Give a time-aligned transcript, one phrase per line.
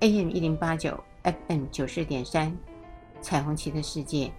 [0.00, 2.56] AM 一零八九 FM 九四点三
[3.20, 4.30] 彩虹旗的世界。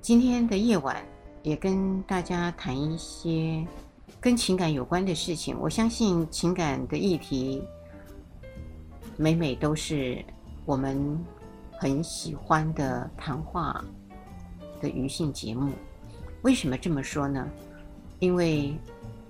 [0.00, 0.96] 今天的夜晚
[1.42, 3.66] 也跟大家谈一些
[4.18, 5.54] 跟情感有关的事情。
[5.60, 7.62] 我相信情感的议题
[9.18, 10.24] 每每都是
[10.64, 11.22] 我们
[11.72, 13.84] 很喜欢的谈话
[14.80, 15.70] 的余兴节目。
[16.40, 17.46] 为什么这么说呢？
[18.20, 18.74] 因为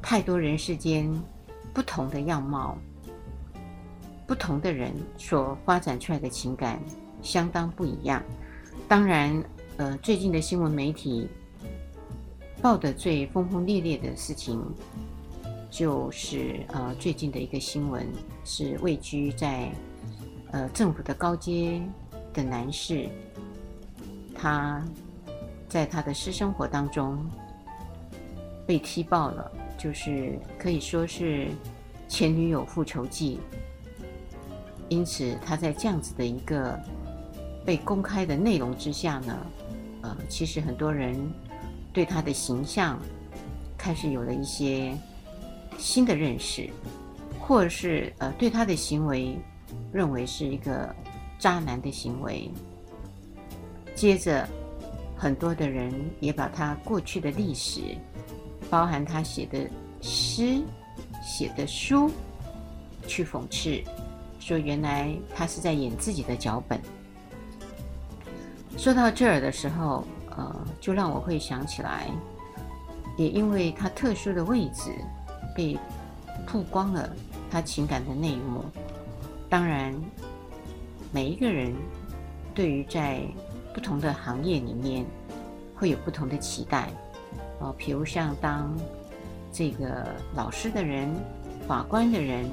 [0.01, 1.13] 太多人世间
[1.75, 2.79] 不同的样貌，
[4.27, 6.81] 不同的人所发展出来的情感
[7.23, 8.23] 相当不一样。
[8.89, 9.43] 当然，
[9.77, 11.29] 呃，最近的新闻媒体
[12.61, 14.63] 报的最轰轰烈烈的事情，
[15.71, 18.07] 就是呃，最近的一个新闻
[18.45, 19.71] 是位居在
[20.51, 21.81] 呃政府的高阶
[22.33, 23.09] 的男士，
[24.35, 24.83] 他
[25.69, 27.19] 在他的私生活当中
[28.67, 29.51] 被踢爆了。
[29.79, 31.49] 就是可以说是
[32.07, 33.41] 前女友复仇记，
[34.93, 36.79] 因此他在这样子的一个
[37.65, 39.39] 被公开的内容之下呢，
[40.03, 41.17] 呃，其实很多人
[41.95, 43.01] 对他的形象
[43.79, 44.95] 开始有了一些
[45.79, 46.69] 新的认识，
[47.41, 49.35] 或者是呃对他的行为
[49.91, 50.95] 认为是一个
[51.39, 52.51] 渣男的行为。
[53.95, 54.47] 接着，
[55.17, 57.81] 很多的人也把他过去的历史。
[58.69, 59.59] 包含他写的
[60.03, 60.63] 诗、
[61.23, 62.11] 写的书，
[63.07, 63.83] 去讽刺，
[64.45, 66.81] 说原来他是在演自己的脚本。
[68.77, 70.05] 说到这儿的时候，
[70.37, 72.09] 呃，就让我会想起来，
[73.17, 74.91] 也因为他特殊的位置
[75.55, 75.79] 被
[76.45, 77.09] 曝光了
[77.53, 78.65] 他情感的内幕。
[79.49, 79.95] 当然，
[81.13, 81.73] 每一个人
[82.53, 83.21] 对于在
[83.73, 85.07] 不同的行业里面
[85.77, 86.89] 会有不同的期待。
[87.61, 88.77] 哦，比如像当
[89.53, 91.09] 这个老师的人、
[91.69, 92.51] 法官的人，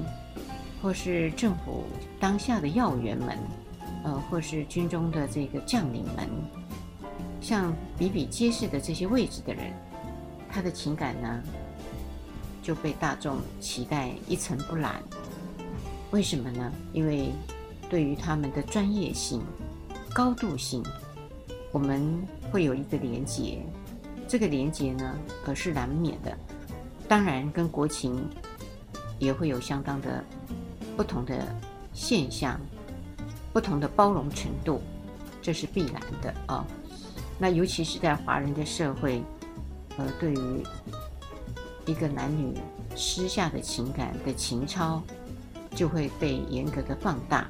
[0.82, 1.84] 或是政府
[2.18, 3.38] 当下的要员们，
[4.04, 6.28] 呃，或是军中的这个将领们，
[7.40, 9.72] 像比比皆是的这些位置的人，
[10.48, 11.42] 他的情感呢，
[12.62, 15.02] 就被大众期待一尘不染。
[16.10, 16.72] 为什么呢？
[16.92, 17.30] 因为
[17.88, 19.42] 对于他们的专业性、
[20.14, 20.82] 高度性，
[21.72, 23.62] 我们会有一个连结。
[24.26, 26.36] 这个连结呢，可是难免的。
[27.06, 28.24] 当然，跟国情
[29.18, 30.24] 也会有相当的
[30.96, 31.46] 不同的
[31.92, 32.60] 现象，
[33.52, 34.80] 不同的包容程度，
[35.40, 36.64] 这是必然的啊、
[37.38, 39.22] 那尤其是在华人的社会，
[39.96, 40.62] 呃，对于
[41.86, 42.54] 一个男女
[42.94, 45.02] 私下的情感的情操，
[45.74, 47.48] 就会被严格的放大。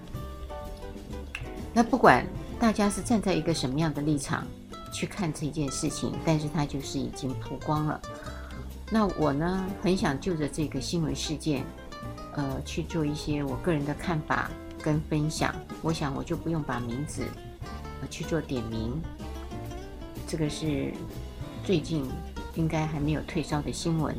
[1.74, 2.24] 那不管
[2.58, 4.46] 大家是站在一个什么样的立场，
[4.92, 8.00] 去看这件事情，但是它就是已经曝光了。
[8.90, 11.64] 那我呢，很想就着这个新闻事件，
[12.34, 14.50] 呃，去做一些我个人的看法
[14.82, 15.54] 跟分享。
[15.82, 17.24] 我想我就不用把名字，
[18.00, 19.00] 呃，去做点名。
[20.26, 20.92] 这个是
[21.64, 22.08] 最近
[22.54, 24.16] 应该还没有退烧的新闻。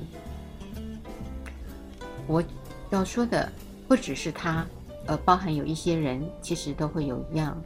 [2.27, 2.43] 我
[2.89, 3.51] 要说的
[3.87, 4.65] 不只是他，
[5.05, 7.59] 呃，包含有一些人其实都会有一样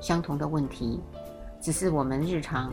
[0.00, 1.00] 相同的问题。
[1.60, 2.72] 只是我们日常，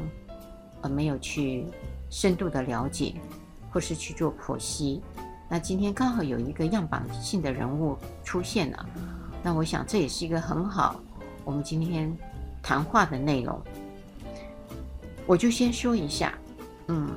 [0.82, 1.66] 呃，没有去
[2.10, 3.14] 深度的了解，
[3.72, 5.02] 或是去做剖析。
[5.50, 8.86] 那今天刚好有一个样板性的人物出现了，
[9.42, 11.02] 那我想这也是一个很好
[11.44, 12.16] 我们今天
[12.62, 13.60] 谈话的内容。
[15.26, 16.34] 我就先说一下，
[16.88, 17.10] 嗯，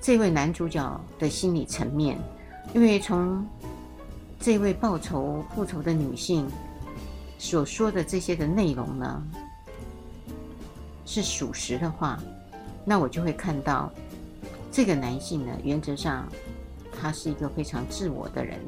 [0.00, 2.18] 这位男主角的心理层面，
[2.74, 3.46] 因为从
[4.40, 6.48] 这位报仇复仇的女性
[7.38, 9.22] 所说的这些的内容呢。
[11.08, 12.18] 是属实的话，
[12.84, 13.92] 那我就会看到
[14.72, 16.26] 这个男性呢，原则上
[17.00, 18.58] 他是一个非常自我的人。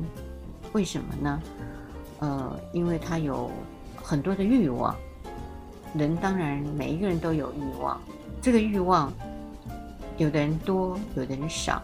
[0.72, 1.42] 为什么呢？
[2.20, 3.50] 呃，因为他有
[3.96, 4.94] 很多的欲望。
[5.94, 8.00] 人当然每一个人都有欲望，
[8.42, 9.12] 这个欲望
[10.16, 11.82] 有的人多，有的人少。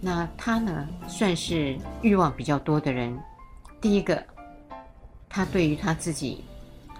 [0.00, 3.18] 那他呢，算是欲望比较多的人。
[3.80, 4.22] 第一个，
[5.28, 6.44] 他对于他自己。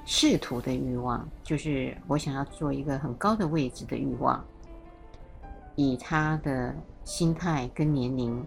[0.05, 4.45] 仕途的欲望，就是我想要做一个很高的位置的欲望。
[5.77, 6.75] 以他的
[7.05, 8.45] 心态跟年龄，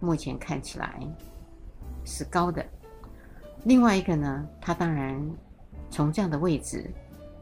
[0.00, 1.00] 目前看起来
[2.04, 2.64] 是高的。
[3.64, 5.20] 另外一个呢，他当然
[5.90, 6.90] 从这样的位置，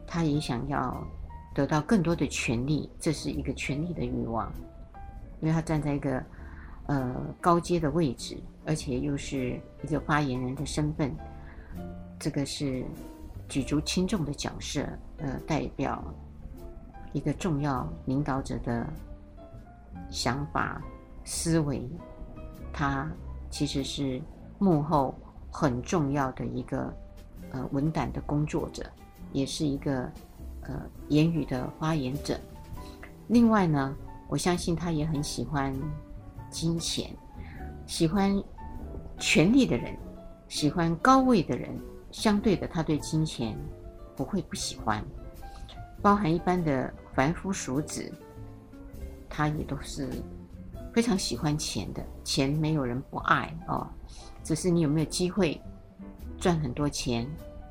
[0.07, 1.05] 他也想要
[1.53, 4.51] 得到更多的权利，这是一个权力的欲望，
[5.41, 6.23] 因为他站在一个
[6.87, 11.13] 呃高阶的位置，而且又是一个发言人的身份，
[12.17, 12.83] 这个是
[13.49, 14.87] 举足轻重的角色，
[15.17, 16.03] 呃，代表
[17.11, 18.87] 一个重要领导者的
[20.13, 20.81] 想法
[21.25, 21.83] 思维，
[22.71, 23.11] 他
[23.49, 24.21] 其实是
[24.59, 25.13] 幕后。
[25.55, 26.91] 很重要的一个
[27.51, 28.83] 呃文胆的工作者，
[29.33, 30.11] 也是一个
[30.63, 32.35] 呃言语的发言者。
[33.27, 33.95] 另外呢，
[34.27, 35.71] 我相信他也很喜欢
[36.49, 37.15] 金钱，
[37.85, 38.43] 喜欢
[39.19, 39.95] 权力的人，
[40.47, 41.69] 喜欢高位的人。
[42.09, 43.55] 相对的，他对金钱
[44.15, 45.05] 不会不喜欢，
[46.01, 48.11] 包含一般的凡夫俗子，
[49.35, 50.07] 他也都是
[50.93, 52.05] 非常喜欢钱的。
[52.23, 53.87] 钱没有人不爱哦。
[54.43, 55.59] 只是你有没有机会
[56.37, 57.27] 赚很多钱，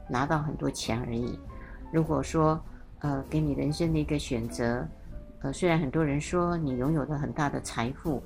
[0.08, 1.38] 拿到很多钱而已。
[1.92, 2.60] 如果说，
[2.98, 4.84] 呃，给你人生的一个选择，
[5.42, 8.20] 呃，虽然很多人说你拥有了很大的财富，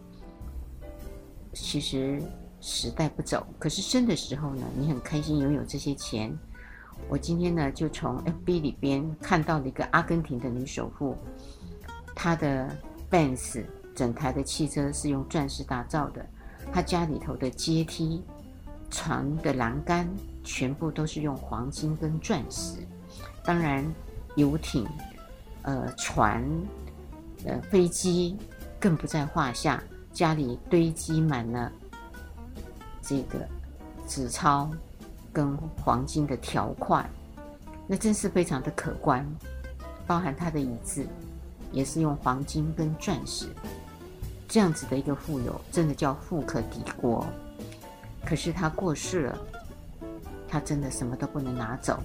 [1.53, 2.23] 其实
[2.61, 3.47] 时代不走。
[3.59, 6.35] 可是生的时候呢，你很开心拥有这些钱。
[7.11, 11.15] 我今天呢，就从 FB 里边看到了一个阿根廷的女首富，
[12.15, 12.75] 她的
[13.11, 13.65] Benz
[13.95, 16.25] 整台的汽车是用钻石打造的，
[16.73, 18.23] 他家里头的阶梯。
[18.89, 20.09] 床的栏杆
[20.45, 22.79] 全部都是用黄金跟钻石，
[23.45, 23.85] 当然
[24.37, 24.87] 游艇、
[25.63, 26.49] 呃船、
[27.45, 28.37] 呃飞机
[28.79, 29.83] 更不在话下。
[30.13, 31.71] 家里堆积满了
[33.03, 33.47] 这个
[34.07, 34.71] 纸钞
[35.33, 35.55] 跟
[35.85, 37.05] 黄金的条块，
[37.89, 39.27] 那真是非常的可观。
[40.07, 41.05] 包含他的椅子
[41.73, 43.47] 也是用黄金跟钻石，
[44.49, 47.27] 这样子的一个富有，真的叫富可敌国。
[48.25, 49.39] 可是他过世了，
[50.49, 51.99] 他真的什么都不能拿走。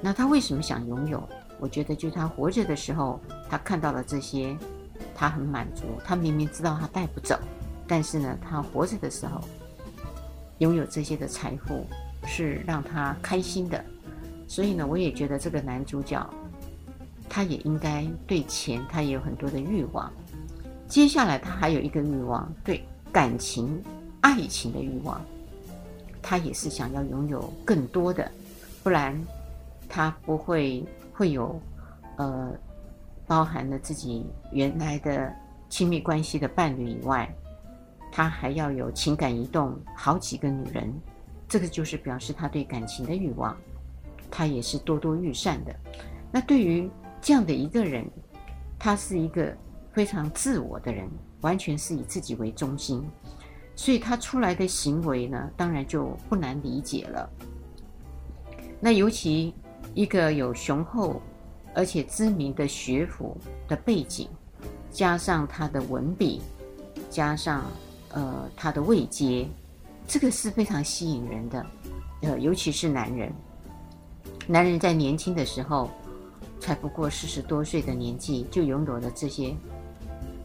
[0.00, 1.22] 那他为什么想拥有？
[1.58, 4.56] 我觉得就他活着的时候，他看到了这些，
[5.14, 5.82] 他很满足。
[6.04, 7.38] 他明明知道他带不走，
[7.86, 9.40] 但是呢，他活着的时候
[10.58, 11.86] 拥有这些的财富
[12.26, 13.84] 是让他开心的。
[14.48, 16.28] 所以呢，我也觉得这个男主角，
[17.30, 20.12] 他也应该对钱，他也有很多的欲望。
[20.88, 23.80] 接下来他还有一个欲望，对感情、
[24.20, 25.18] 爱情的欲望。
[26.20, 28.30] 他也是想要拥有更多的，
[28.82, 29.18] 不然
[29.88, 31.58] 他不会会有，
[32.16, 32.52] 呃，
[33.26, 35.32] 包含了自己原来的
[35.68, 37.32] 亲密关系的伴侣以外，
[38.12, 40.92] 他还要有情感移动好几个女人，
[41.48, 43.56] 这个就是表示他对感情的欲望，
[44.30, 45.74] 他也是多多益善的。
[46.30, 46.88] 那对于
[47.20, 48.08] 这样的一个人，
[48.78, 49.56] 他是一个
[49.92, 51.08] 非常自我的人，
[51.42, 53.02] 完全是以自己为中心。
[53.76, 57.30] 所以他出来的行为呢，当然就不难理解了。
[58.78, 59.54] 那尤其
[59.94, 61.20] 一个有雄厚
[61.74, 63.36] 而且知名的学府
[63.68, 64.28] 的背景，
[64.90, 66.42] 加上他的文笔，
[67.08, 67.64] 加上
[68.12, 69.48] 呃他的位阶，
[70.06, 71.64] 这个是非常吸引人的。
[72.22, 73.32] 呃，尤其是男人，
[74.46, 75.90] 男人在年轻的时候，
[76.60, 79.56] 才不过四十多岁的年纪，就拥有了这些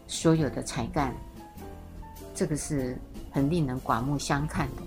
[0.08, 1.14] 所有的才干，
[2.34, 2.98] 这个是。
[3.32, 4.82] 很令人刮目相看的，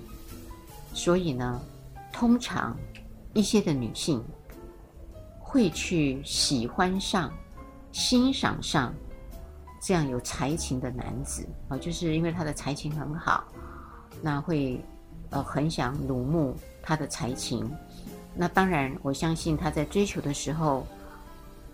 [0.94, 1.60] 所以呢，
[2.10, 2.74] 通常
[3.34, 4.24] 一些的女性
[5.38, 7.30] 会去喜欢上、
[7.92, 8.94] 欣赏上
[9.82, 13.44] 这样有才情的男子啊，就是因为他的才情很好，
[14.22, 14.82] 那会
[15.28, 17.70] 呃很想瞩目他的才情。
[18.34, 20.86] 那当然，我相信他在追求的时候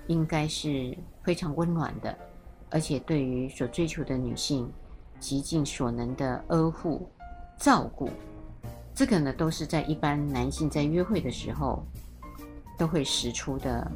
[0.06, 2.16] 应该是非常温暖的，
[2.70, 4.72] 而且对于所追求的女性。
[5.20, 7.08] 极尽所能的呵护、
[7.56, 8.10] 照顾，
[8.94, 11.82] 这个呢，都是在一般男性在约会的时候
[12.76, 13.90] 都会使出的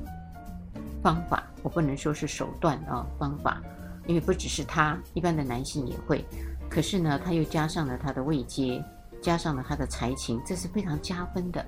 [1.03, 1.47] 方法。
[1.63, 3.61] 我不能说是手段啊，方法，
[4.07, 6.25] 因为不只是他，一般的男性也会。
[6.71, 8.83] 可是呢，他又加上了他的位阶，
[9.21, 11.63] 加上了他的才情，这是非常加分的。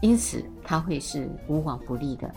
[0.00, 2.32] 因此，他会是无往不利的，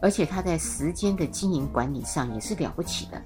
[0.00, 3.22] 而且他在时间的经营管理上也是了不起的。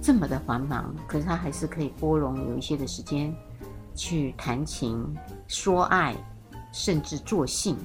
[0.00, 3.34] 这么的繁忙，可是他还是可以拨冗有一些的时间
[3.94, 5.16] 去谈情
[5.48, 6.14] 说爱，
[6.72, 7.76] 甚至作性。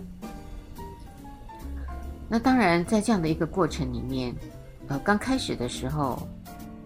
[2.30, 4.36] 那当然，在这样的一个过程里面，
[4.88, 6.28] 呃，刚开始的时候，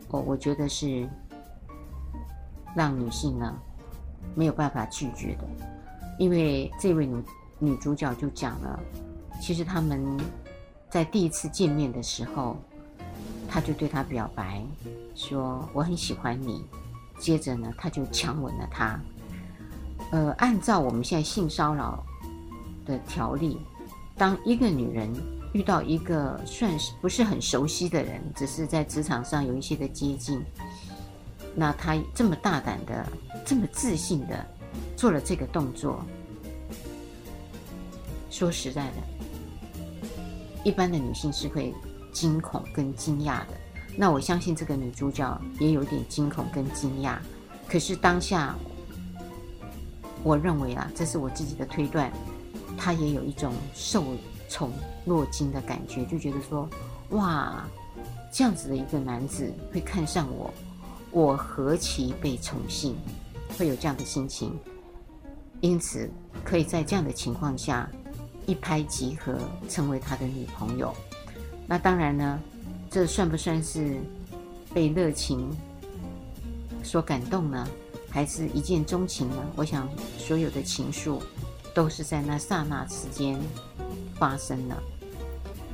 [0.08, 1.08] 我我觉得是
[2.76, 3.58] 让女性呢
[4.36, 5.44] 没有办法拒绝的，
[6.18, 7.24] 因为这位女
[7.58, 8.80] 女主角就讲了，
[9.42, 10.18] 其实他们
[10.90, 12.58] 在第一次见面的时候。
[13.52, 14.64] 他就对他表白，
[15.16, 16.64] 说我很喜欢你。
[17.20, 19.02] 接着呢，他就强吻了她。
[20.12, 22.06] 呃，按照我们现在性骚扰
[22.86, 23.58] 的条例，
[24.16, 25.12] 当一个女人
[25.52, 30.40] 遇到一个算是不是很熟悉的人，只是在职场上有一些的接近，
[31.56, 33.04] 那她这么大胆的、
[33.44, 34.46] 这么自信的
[34.96, 36.06] 做了这个动作，
[38.30, 38.98] 说实在的，
[40.64, 41.74] 一般的女性是会
[42.12, 43.58] 惊恐跟惊讶的。
[43.98, 47.18] 那我相信这个女主角也有点惊恐跟惊讶，
[47.68, 48.56] 可是当下。
[50.22, 52.12] 我认为啊，这是我自己的推断，
[52.78, 54.04] 她也有一种受
[54.50, 54.70] 宠
[55.06, 56.70] 若惊的感觉，就觉得说，
[57.12, 57.66] 哇，
[58.30, 60.54] 这样子的一个男子会看上我，
[61.12, 62.98] 我何其被宠幸，
[63.58, 64.52] 会有这样的心情，
[65.62, 66.10] 因此
[66.44, 67.90] 可以在这样的情况下
[68.50, 69.38] 一拍即合，
[69.70, 70.92] 成为他的女朋友。
[71.68, 72.40] 那当然呢，
[72.90, 74.00] 这算不算是
[74.74, 75.48] 被热情
[76.84, 77.68] 所感动呢？
[78.10, 79.36] 还是一见钟情呢？
[79.56, 79.88] 我想，
[80.18, 81.22] 所有的情愫
[81.76, 83.40] 都是在那刹那之间
[84.16, 84.82] 发生了。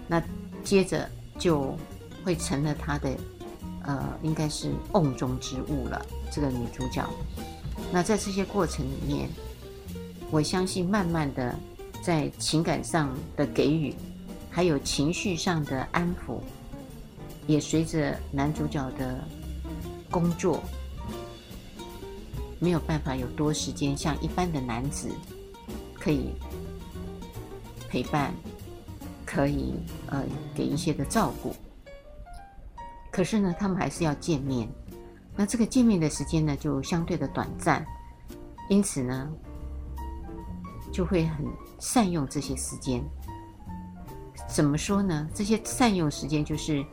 [0.05, 0.21] 那
[0.61, 1.77] 接着就
[2.25, 3.17] 会成了他的，
[3.83, 6.05] 呃，应该是瓮中之物了。
[6.29, 7.09] 这个女主角，
[7.89, 9.29] 那在这些过程里面，
[10.29, 11.55] 我相信慢慢的
[12.05, 13.91] 在情感上的给予，
[14.51, 16.39] 还有情绪上的安抚，
[17.47, 19.23] 也随着男主角的
[20.11, 20.61] 工作。
[22.59, 25.09] 没有办法有多时间像一般的男子
[25.95, 26.29] 可以
[27.89, 28.31] 陪伴，
[29.25, 29.73] 可以
[30.05, 31.55] 呃给一些的照顾。
[33.11, 34.69] 可是呢，他们还是要见面。
[35.35, 37.83] 那这个见面的时间呢，就相对的短暂，
[38.69, 39.27] 因此呢，
[40.93, 41.43] 就会很
[41.85, 43.03] 善用这些时间。
[44.47, 45.29] 怎么说呢？
[45.35, 46.83] 这些善用时间就是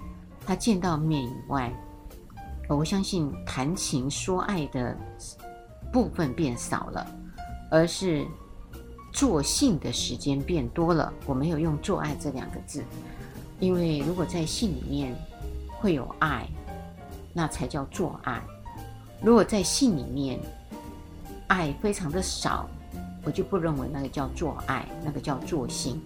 [0.46, 1.72] 他见到面以外，
[2.68, 4.96] 我相信谈情说爱的。
[5.92, 7.06] 部分变少了，
[7.70, 8.26] 而是
[9.12, 11.12] 做性的时间变多了。
[11.26, 12.82] 我没有用“做爱”这两个字，
[13.60, 15.14] 因为如果在性里面
[15.68, 16.48] 会有爱，
[17.34, 18.42] 那才叫做爱。
[19.20, 20.40] 如果在性里面
[21.48, 22.66] 爱非常的少，
[23.24, 26.00] 我就不认为那个叫做爱，那个叫做性。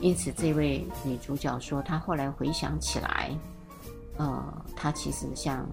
[0.00, 3.30] 因此，这位女主角说，她后来回想起来，
[4.16, 5.66] 呃，她其实像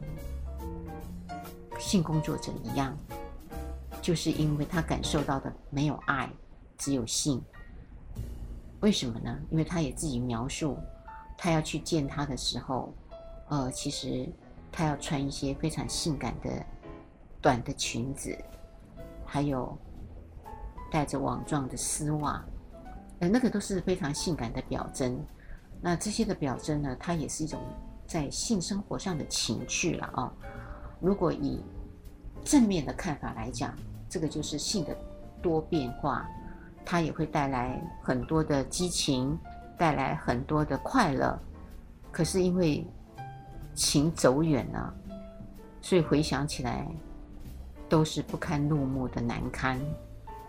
[1.79, 2.97] 性工作者一样。
[4.01, 6.27] 就是因为她感受到的没有爱，
[6.77, 7.41] 只有性。
[8.79, 9.37] 为什么呢？
[9.51, 10.75] 因为她也自己描述，
[11.37, 12.91] 她要去见他的时候，
[13.47, 14.27] 呃，其实
[14.71, 16.65] 她要穿一些非常性感的
[17.39, 18.35] 短的裙子，
[19.23, 19.77] 还有
[20.91, 22.43] 带着网状的丝袜，
[23.19, 25.17] 呃，那个都是非常性感的表征。
[25.81, 27.59] 那这些的表征呢，它也是一种
[28.05, 30.31] 在性生活上的情趣了啊、
[30.99, 31.63] 如果以
[32.43, 33.73] 正面的看法来讲，
[34.09, 34.95] 这个就是性的
[35.41, 36.27] 多变化，
[36.85, 39.35] 它也会带来很多的激情，
[39.77, 41.39] 带来很多的快乐。
[42.11, 42.85] 可是因为
[43.73, 44.93] 情走远了，
[45.81, 46.85] 所以回想起来
[47.87, 49.79] 都是不堪入目的难堪，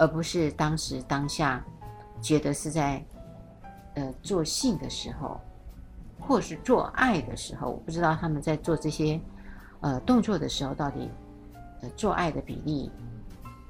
[0.03, 1.65] 而不是当时当下
[2.21, 3.01] 觉得是在
[3.95, 5.41] 呃做性的时候，
[6.19, 7.71] 或是做爱的时候。
[7.71, 9.21] 我不知道他们在做这些
[9.81, 11.09] 呃动作的时候，到底
[11.83, 12.91] 呃做爱的比例。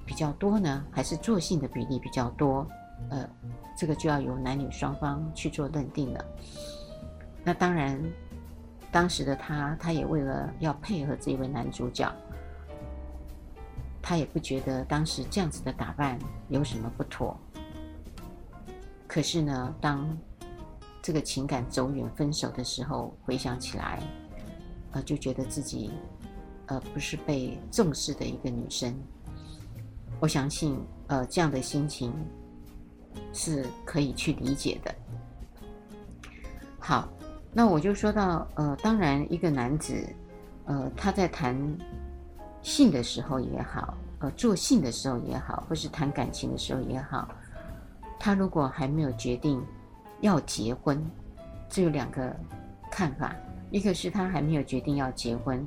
[0.07, 2.67] 比较多呢，还是做性的比例比较多？
[3.11, 3.29] 呃，
[3.77, 6.25] 这个就要由男女双方去做认定了。
[7.45, 8.03] 那当然，
[8.91, 12.11] 当时的他，他也为了要配合这位男主角，
[14.03, 16.19] 他也不觉得当时这样子的打扮
[16.49, 17.39] 有什么不妥。
[19.07, 20.19] 可是呢，当
[21.01, 24.03] 这个情感走远、分手的时候，回想起来，
[24.91, 25.91] 呃，就觉得自己
[26.67, 28.95] 呃不是被重视的一个女生。
[30.19, 30.79] 我相信，
[31.09, 32.13] 呃，这样的心情
[33.33, 34.95] 是可以去理解的。
[36.79, 37.09] 好，
[37.53, 39.95] 那我就说到，呃，当然，一个男子，
[40.65, 41.57] 呃，他在谈
[42.63, 47.29] 性的时候也好，呃，做性的时候也好，或是谈感情的时候也好，
[48.19, 49.63] 他如果还没有决定
[50.21, 51.05] 要结婚，
[51.69, 52.35] 这有两个
[52.91, 53.35] 看法：
[53.71, 55.67] 一个是他还没有决定要结婚，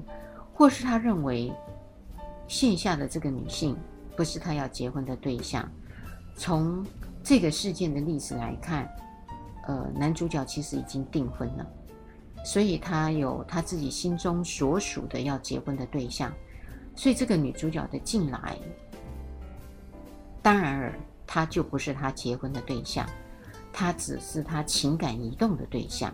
[0.53, 1.53] 或是他认为
[2.47, 3.77] 线下的这个女性。
[4.17, 5.69] 不是他要结婚的对象。
[6.37, 6.85] 从
[7.21, 8.89] 这个事件的历史来看，
[9.67, 11.67] 呃，男主角其实已经订婚了，
[12.45, 16.31] 所以他有他自己心中所属的要结婚的对象。
[16.95, 18.57] 所以这个女主角的进来，
[20.41, 20.93] 当然而
[21.27, 23.07] 他就不是他结婚的对象，
[23.71, 26.13] 她只是他情感移动的对象。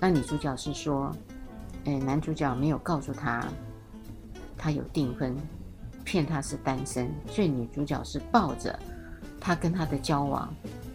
[0.00, 1.10] 那女主角是说，
[1.84, 3.46] 呃，男主角没有告诉他
[4.56, 5.36] 他有订婚。
[6.02, 8.76] 骗他是单身，所以女主角是抱着
[9.38, 10.52] 他跟他的交往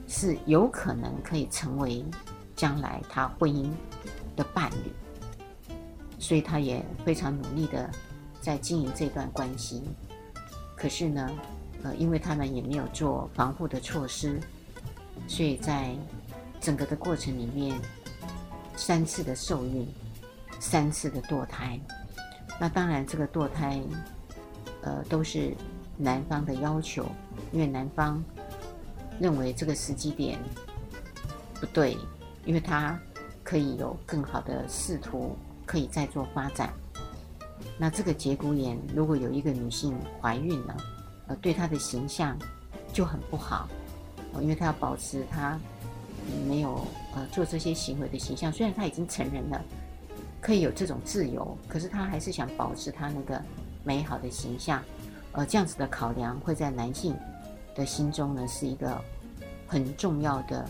[0.09, 2.03] 是有可能可以成为
[2.53, 3.69] 将来他婚姻
[4.35, 4.91] 的伴侣，
[6.19, 7.89] 所以她也非常努力的
[8.45, 9.81] 在经营这段关系。
[10.75, 11.31] 可是呢，
[11.81, 14.39] 呃，因为他们也没有做防护的措施，
[15.27, 15.95] 所以在
[16.61, 17.75] 整个的过程里面，
[18.75, 19.87] 三次的受孕，
[20.59, 21.79] 三次的堕胎。
[22.59, 23.81] 那当然，这个堕胎，
[24.83, 25.55] 呃，都是
[25.97, 27.03] 男方的要求，
[27.51, 28.23] 因为男方
[29.19, 30.37] 认为这个时机点
[31.55, 31.97] 不对，
[32.45, 32.99] 因为他
[33.43, 35.35] 可以有更好的仕途，
[35.65, 36.71] 可以再做发展。
[37.77, 40.77] 那这个节骨眼，如果有一个女性怀孕了，
[41.27, 42.37] 呃，对她的形象
[42.93, 43.67] 就很不好，
[44.41, 45.59] 因为她要保持她
[46.47, 49.61] 没有呃做这些行为的形象，虽然她已经成人了。
[50.41, 53.41] 可以有这种自由，可是她还是想保持她那个
[53.83, 54.79] 美好的形象，
[55.31, 57.15] 呃，这样子的考量会在男性
[57.73, 59.01] 的心中呢是一个
[59.65, 60.63] 很重要的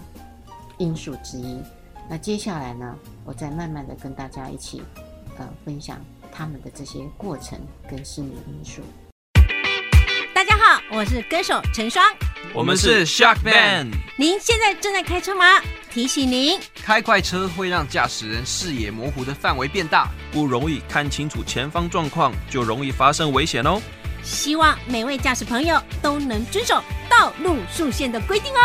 [0.78, 1.62] 因素之一。
[2.10, 2.96] 那接下来呢，
[3.26, 4.82] 我再慢慢的跟大家一起
[5.38, 6.00] 呃分享
[6.38, 7.58] 他们的这些过程
[7.90, 8.82] 跟心理因素。
[10.34, 12.06] 大家好，我是歌手陈双，
[12.54, 13.92] 我们是 Shark Band。
[14.18, 15.62] 您现在正在开车吗？
[15.90, 23.82] 提醒您，开快车会让驾驶人视野模糊的范围变大，不容易看清楚前方状况，就容易发生危险哦。
[24.22, 28.60] 希望每位驾驶朋友都能遵守道路速限的规定哦。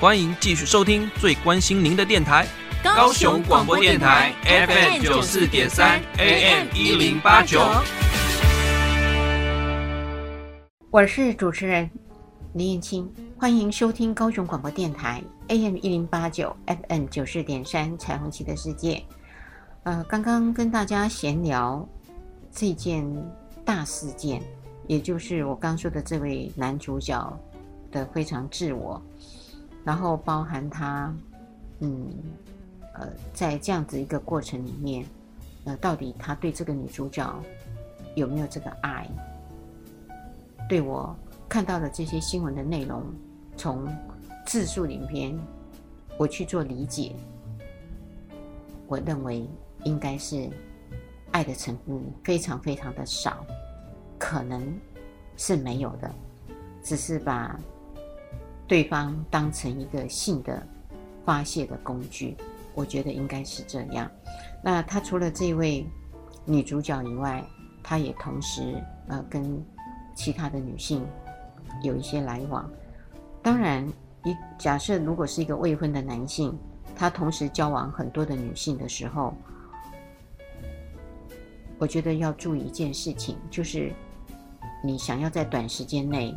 [0.00, 2.46] 欢迎继续收听最关心您的电台——
[2.82, 7.60] 高雄广播电台 FM 九四点三 AM 一零八九。
[10.90, 11.88] 我是主持人
[12.54, 13.08] 林燕青，
[13.38, 19.00] 欢迎收听高雄广播电台 AM 一零八九 FM 九四点三彩虹旗的世界。
[19.84, 21.88] 呃，刚刚跟大家闲聊
[22.50, 23.06] 这件
[23.64, 24.42] 大事件，
[24.88, 27.40] 也就是我刚说的这位男主角
[27.92, 29.00] 的非常自我，
[29.84, 31.14] 然后包含他，
[31.80, 32.08] 嗯，
[32.94, 35.04] 呃，在这样子一个过程里面，
[35.64, 37.42] 呃，到底他对这个女主角
[38.14, 39.08] 有没有这个爱？
[40.68, 41.14] 对我
[41.48, 43.02] 看到的这些新闻的内容，
[43.56, 43.86] 从
[44.46, 45.38] 字数里面
[46.16, 47.14] 我去做理解，
[48.86, 49.46] 我认为
[49.84, 50.48] 应该是
[51.30, 53.44] 爱的成分非常非常的少，
[54.18, 54.62] 可能
[55.36, 56.10] 是没有的，
[56.82, 57.58] 只是把
[58.66, 60.66] 对方当成一个性的
[61.24, 62.36] 发泄的工具。
[62.74, 64.10] 我觉得应该是这样。
[64.62, 65.86] 那他除了这位
[66.44, 67.44] 女主角以外，
[67.82, 69.64] 他也同时呃跟。
[70.14, 71.06] 其他的女性
[71.82, 72.70] 有一些来往，
[73.42, 73.82] 当然，
[74.24, 76.54] 一假设如果是一个未婚的男性，
[76.94, 79.32] 他同时交往很多的女性的时候，
[81.78, 83.90] 我觉得要注意一件事情，就是
[84.84, 86.36] 你想要在短时间内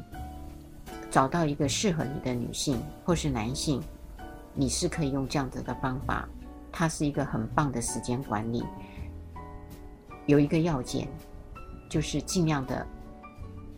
[1.12, 3.84] 找到一个适合你的女性或是男性，
[4.56, 6.28] 你是可以用这样子的方法，
[6.72, 8.64] 它是一个很棒的时间管理。
[10.26, 11.08] 有一个要件，
[11.90, 12.86] 就是尽量的。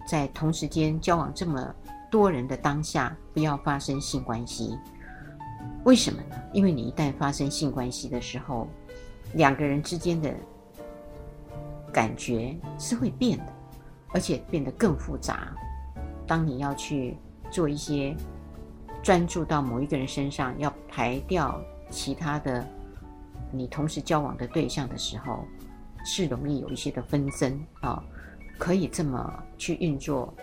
[0.07, 1.75] 在同时间交往这么
[2.09, 4.77] 多人的当下，不要发生性关系。
[5.83, 6.41] 为什么呢？
[6.53, 8.69] 因为你一旦发生性关系的时候，
[9.33, 10.33] 两个人之间的
[11.91, 13.45] 感觉是会变的，
[14.13, 15.49] 而且变得更复杂。
[16.25, 17.17] 当你要去
[17.51, 18.15] 做一些
[19.07, 22.67] 专注到某一个人身上，要排掉其他的
[23.53, 25.45] 你同时交往的对象的时候，
[26.03, 28.03] 是容易有一些的纷争啊。
[28.57, 30.33] 可以这么去运作，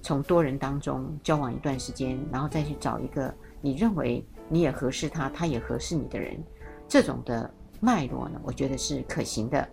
[0.00, 6.40] 从多人当中交往一段时间，然后再去找一个你认为你也合适他，他也合适你的人，
[6.86, 9.68] 这种的脉络呢，我觉得是可行的。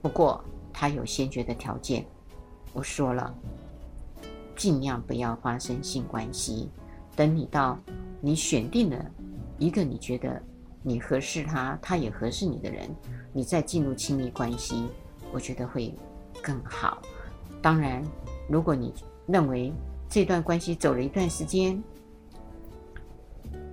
[0.00, 2.02] 不过他有先决的条件，
[2.72, 3.34] 我说了，
[4.58, 6.68] 尽量不要发生性关系。
[7.16, 7.78] 等你到
[8.20, 9.10] 你选定了
[9.56, 10.38] 一个你觉得
[10.82, 12.94] 你合适他，他也合适你的人，
[13.32, 14.86] 你再进入亲密关系，
[15.32, 15.94] 我觉得会。
[16.40, 17.02] 更好。
[17.60, 18.00] 当然，
[18.48, 18.94] 如果你
[19.26, 19.72] 认为
[20.08, 21.82] 这段关系走了一段时间，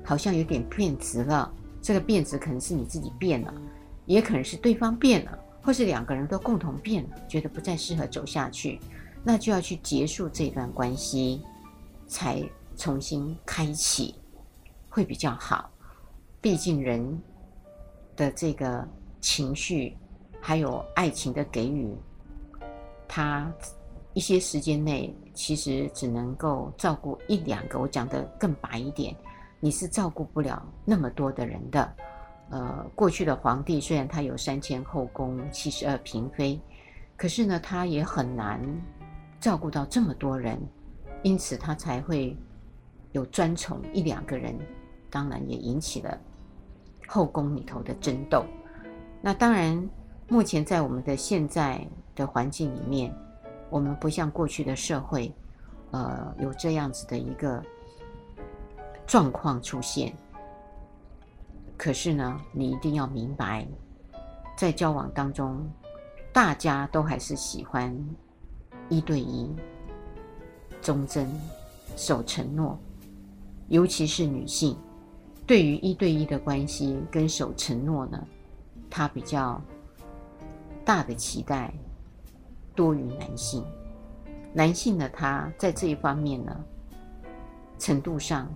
[0.03, 3.53] 好像有点变质了，这个变质可能是你自己变了，
[4.07, 8.79] 也可能是对方变了，或是两个人都共同变了，觉得不再适合走下去，
[9.25, 11.41] 那就要去结束这段关系，
[12.07, 12.39] 才
[12.77, 14.13] 重新开启，
[14.87, 15.67] 会比较好。
[16.39, 17.19] 毕竟人
[18.15, 18.87] 的这个
[19.19, 19.97] 情绪，
[20.39, 21.91] 还有爱情的给予。
[23.07, 23.51] 他
[24.13, 27.79] 一些时间内其实只能够照顾一两个。
[27.79, 29.15] 我讲得更白一点，
[29.59, 31.95] 你是照顾不了那么多的人的。
[32.51, 36.61] 呃，过去的皇帝虽然他有三千后宫、七十二嫔妃，
[37.17, 38.61] 可是呢，他也很难
[39.45, 40.59] 照顾到这么多人，
[41.21, 42.35] 因此他才会
[43.11, 44.57] 有专宠一两个人，
[45.07, 46.17] 当然也引起了
[47.07, 48.43] 后宫里头的争斗。
[49.21, 49.87] 那当然，
[50.27, 53.15] 目前在我们的现在的环境里面，
[53.69, 55.31] 我们不像过去的社会，
[55.91, 57.63] 呃，有这样子的一个
[59.05, 60.11] 状况出现。
[61.77, 63.63] 可是呢，你一定要明白，
[64.57, 65.63] 在交往当中，
[66.33, 67.95] 大家都还是喜欢
[68.89, 69.49] 一对一、
[70.81, 71.27] 忠贞、
[71.95, 72.77] 守承诺，
[73.69, 74.77] 尤其是女性，
[75.47, 78.23] 对于一对一的关系跟守承诺呢。
[78.89, 79.61] 她比较
[80.85, 81.73] 大的期待
[82.75, 83.65] 多于男性，
[84.53, 86.55] 男性的，他在这一方面呢，
[87.77, 88.47] 程度上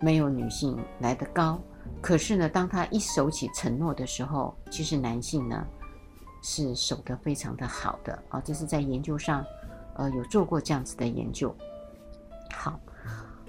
[0.00, 1.60] 没有女性来得高。
[2.00, 5.64] 可是呢，当他一守起承诺的时候，其实男性呢
[6.42, 8.40] 是守得非常的好的啊。
[8.44, 9.44] 这是在研究上，
[9.94, 11.54] 呃，有做过这样子的研究。
[12.54, 12.78] 好，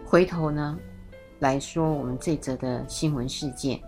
[0.06, 0.78] 回头呢
[1.39, 3.80] 来说我们这则的新闻事件。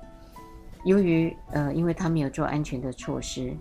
[0.83, 3.55] 由于呃，因为他没有做安全的措施，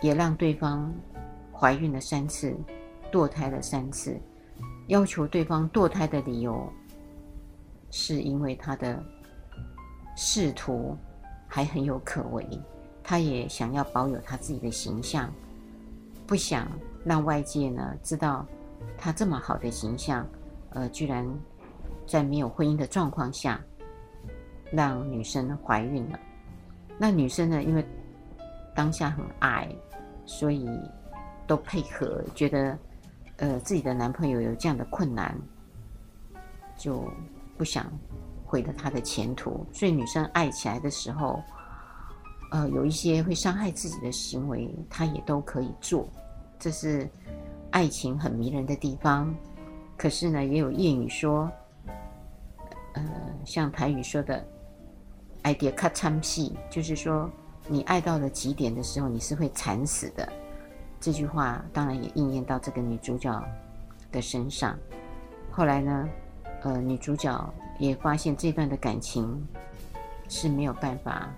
[0.00, 0.92] 也让对方
[1.52, 2.56] 怀孕了三次，
[3.12, 4.18] 堕胎了三次，
[4.88, 6.68] 要求对方堕胎的理由，
[7.92, 9.00] 是因为他的
[10.16, 10.96] 仕途
[11.46, 12.44] 还很有可为，
[13.08, 15.32] 他也想要保有他自己的形象，
[16.26, 16.66] 不想
[17.04, 18.44] 让外界呢知道
[18.98, 20.26] 他这么好的形象，
[20.70, 21.24] 呃，居然
[22.04, 23.60] 在没有婚姻的状况下。
[24.72, 26.18] 让女生怀孕了，
[26.98, 27.62] 那女生呢？
[27.62, 27.86] 因为
[28.74, 29.72] 当下很爱，
[30.24, 30.68] 所以
[31.46, 32.76] 都配合，觉得
[33.36, 35.32] 呃自己的男朋友有这样的困难，
[36.76, 37.08] 就
[37.56, 37.86] 不想
[38.44, 39.64] 毁了他的前途。
[39.72, 41.40] 所以女生爱起来的时候，
[42.50, 46.08] 呃，有一些会伤害自己的行为，她也都可以做。
[46.58, 47.08] 这是
[47.70, 49.34] 爱情很迷人的地方。
[49.96, 51.50] 可是呢，也有谚语说，
[52.94, 53.02] 呃，
[53.44, 54.44] 像台语说的。
[55.42, 57.30] 爱到卡惨死，就是说，
[57.68, 60.28] 你爱到了极点的时候，你是会惨死的。
[60.98, 63.44] 这句话当然也应验到这个女主角
[64.10, 64.76] 的身上。
[65.52, 66.08] 后来呢，
[66.62, 69.46] 呃，女主角也发现这段的感情
[70.28, 71.32] 是没有办法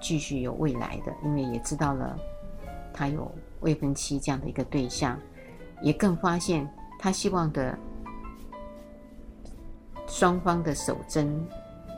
[0.00, 2.18] 继续有未来的，因为也知道了
[2.92, 5.18] 他有未婚妻这样的一个对象，
[5.82, 7.78] 也更发现他希望的
[10.06, 11.46] 双方的守贞。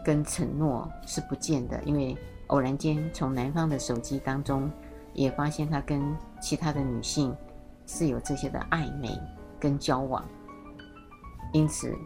[0.04, 2.16] 跟承诺是不见的，因为
[2.48, 4.68] 偶然间从男方的手机当中
[5.14, 6.02] 也发现他跟
[6.40, 7.32] 其他的女性
[7.86, 9.08] 是有这些的暧昧
[9.60, 10.28] 跟交往，
[11.52, 11.96] 因此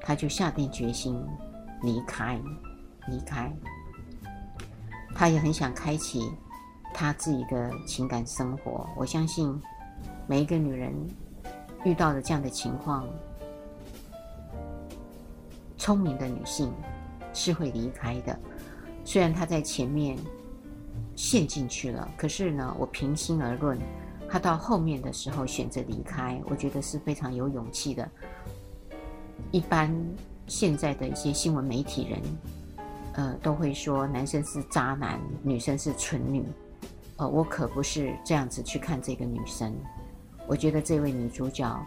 [0.00, 1.22] 他就下定决心
[1.82, 2.40] 离开，
[3.06, 3.54] 离开。
[5.14, 6.30] 他也很想开启
[6.92, 8.88] 他自己的情感生活。
[8.96, 9.58] 我相信
[10.26, 10.92] 每一个女人
[11.84, 13.06] 遇到的这样的情况，
[15.78, 16.72] 聪明的女性。
[17.36, 18.38] 是会离开的，
[19.04, 20.16] 虽然他在前面
[21.16, 23.76] 陷进去了，可是呢，我平心而论，
[24.28, 28.08] 他到后面的时候选择离开，我觉得是非常有勇气的。
[29.50, 29.92] 一般
[30.46, 32.20] 现在的一些新闻媒体人，
[33.14, 36.44] 呃，都会说男生是渣男，女生是蠢女，
[37.16, 39.74] 呃，我可不是这样子去看这个女生。
[40.46, 41.80] 我觉得这位女主角，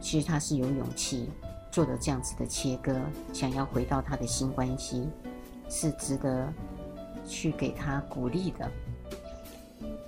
[0.00, 1.28] 其实她是有勇气。
[1.70, 2.98] 做了这样子的切割，
[3.30, 5.06] 想要回到她的新关系，
[5.68, 6.50] 是值得
[7.26, 8.68] 去给她鼓励的。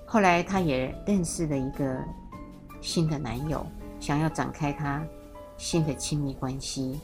[0.06, 2.02] 后来，她也认识了一个
[2.80, 3.64] 新的男友，
[4.00, 5.04] 想要展开他
[5.58, 6.98] 新的亲密关系。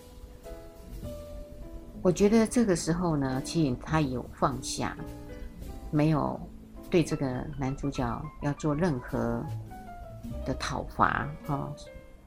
[2.07, 4.97] 我觉得这个时候呢，其实他有放下，
[5.91, 6.39] 没有
[6.89, 9.45] 对这个男主角要做任何
[10.45, 11.29] 的讨伐。
[11.49, 11.69] 哈，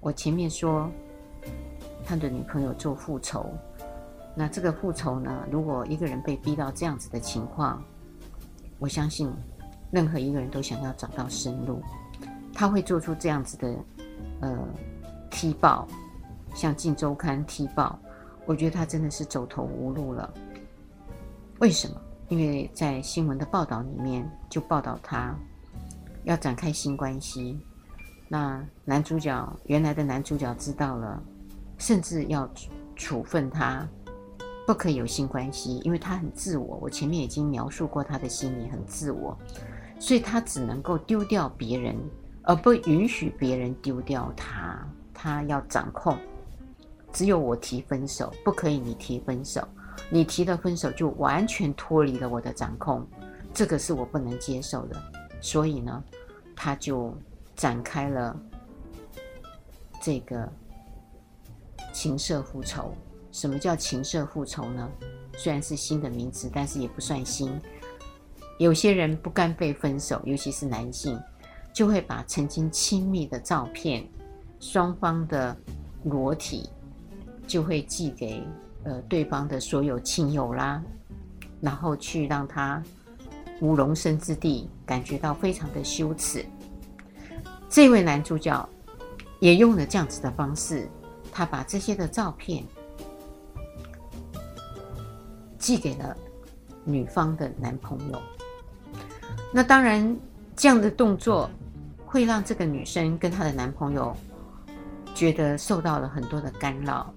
[0.02, 0.92] 我前面说。
[2.04, 3.54] 他的女朋友做复仇，
[4.36, 5.46] 那这个复仇呢？
[5.50, 7.82] 如果一个人被逼到这样子的情况，
[8.80, 9.32] 我相信
[9.92, 11.82] 任何一个人都想要找到生路，
[12.52, 13.76] 他会做出这样子的
[14.42, 14.58] 呃
[15.30, 15.88] 踢爆，
[16.54, 17.98] 像《镜周刊》踢爆，
[18.50, 20.34] 我觉得他真的是走投无路了。
[21.60, 22.02] 为什么？
[22.30, 25.36] 因为在新闻的报道里面就报道他
[26.24, 27.60] 要展开新关系，
[28.28, 31.22] 那男主角原来的男主角知道了。
[31.78, 32.50] 甚至要
[32.96, 33.88] 处分他，
[34.66, 36.80] 不可以有性关系，因为他很自我。
[36.82, 39.38] 我前面已经描述过他的心理很自我，
[40.00, 41.96] 所以他只能够丢掉别人，
[42.42, 44.84] 而不允许别人丢掉他。
[45.14, 46.18] 他要掌控，
[47.12, 49.68] 只有我提分手，不可以你提分手。
[50.10, 53.06] 你提的分手就完全脱离了我的掌控，
[53.54, 54.96] 这个是我不能接受的。
[55.42, 56.04] 所以呢，
[56.56, 57.16] 他就
[57.56, 58.36] 展开了
[60.02, 60.50] 这个
[61.94, 62.94] 情色复仇。
[63.32, 64.90] 什么叫情色复仇呢？
[65.34, 67.60] 虽然是新的名词，但是也不算新。
[68.58, 71.18] 有些人不甘被分手，尤其是男性，
[71.74, 74.06] 就会把曾经亲密的照片、
[74.60, 75.56] 双方的
[76.04, 76.70] 裸体，
[77.50, 78.42] 就会寄给
[78.84, 80.82] 呃对方的所有亲友啦，
[81.60, 82.82] 然后去让他
[83.60, 86.46] 无容身之地感觉到非常的羞耻。
[87.68, 88.70] 这位男主角
[89.40, 90.88] 也用了这样子的方式，
[91.32, 92.64] 他把这些的照片。
[95.58, 96.16] 寄给了
[96.86, 98.22] 女方的男朋友。
[99.54, 100.18] 那当然，
[100.56, 101.50] 这样的动作
[102.06, 104.16] 会让这个女生跟她的男朋友
[105.14, 107.14] 觉得受到了很多的干扰，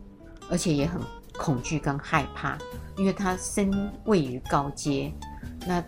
[0.52, 1.00] 而且也很
[1.32, 2.58] 恐惧跟害怕，
[2.98, 5.10] 因为他身位于高阶，
[5.66, 5.82] 那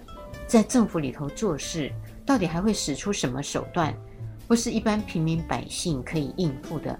[0.46, 1.92] 在政府里头做事，
[2.24, 3.94] 到底还会使出什么手段？
[4.48, 6.98] 不是一般平民百姓可以应付的。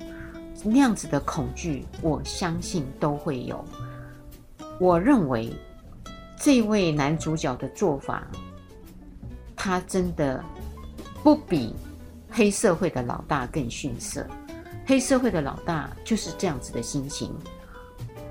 [0.63, 3.65] 那样子的恐惧，我相信都会有。
[4.79, 5.51] 我认为
[6.39, 8.27] 这位男主角的做法，
[9.57, 10.45] 他真的
[11.23, 11.75] 不比
[12.31, 14.27] 黑社会的老大更逊色。
[14.87, 17.35] 黑社会的老大就是这样子的心情：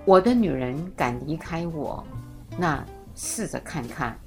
[0.06, 2.04] 我的女人敢离开我，
[2.58, 2.86] 那
[3.16, 4.20] 试着看看，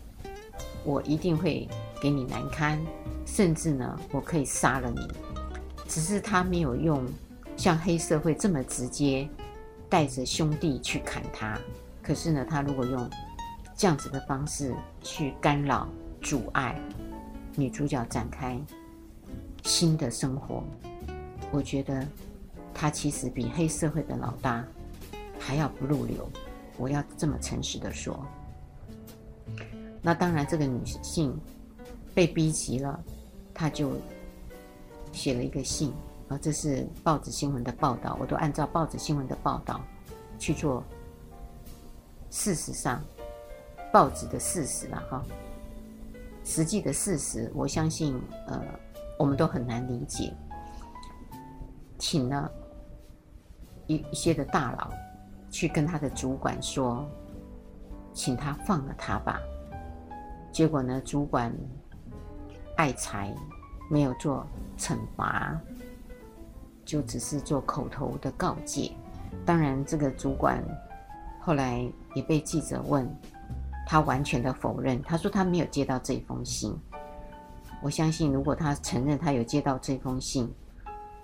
[0.85, 1.69] 我一定会
[2.01, 2.81] 给你难堪，
[3.27, 5.07] 甚至呢，我可以杀了你。
[5.87, 7.07] 只是他没有用
[7.59, 9.29] 像黑社会这么直接，
[9.89, 11.59] 带着兄弟去砍他。
[12.03, 13.11] 可是呢，他如果用
[13.77, 15.87] 这样子的方式去干扰、
[16.23, 16.81] 阻碍
[17.55, 18.59] 女主角展开
[19.63, 20.65] 新的生活，
[21.51, 22.03] 我觉得
[22.73, 24.65] 他其实比黑社会的老大
[25.39, 26.29] 还要不入流。
[26.77, 28.25] 我要这么诚实的说。
[30.03, 31.37] 那当然，这个女性
[32.15, 33.03] 被逼急了，
[33.55, 33.93] 她就
[35.13, 35.93] 写了一个信
[36.29, 39.81] 啊，这是报纸新闻的报道，我都按照报纸新闻的报道
[40.39, 40.85] 去做。
[42.31, 43.03] 事实上，
[43.93, 45.25] 报纸的事实了哈，
[46.45, 48.63] 实际的事实，我相信呃，
[49.19, 50.35] 我们都很难理解。
[51.99, 52.51] 请了
[53.87, 54.93] 一一些的大佬
[55.57, 57.09] 去跟他的主管说，
[58.13, 59.41] 请他放了他吧。
[60.53, 61.51] 结果呢，主管
[62.77, 63.35] 爱财，
[63.91, 65.59] 没有做惩罚，
[66.85, 68.93] 就只是做口头的告诫。
[69.47, 70.63] 当然，这个主管。
[71.41, 73.09] 后来也被记者问，
[73.87, 75.01] 他完全的否认。
[75.05, 76.79] 他说他没有接到这封信。
[77.83, 80.53] 我相信，如果他承认他有接到这封信，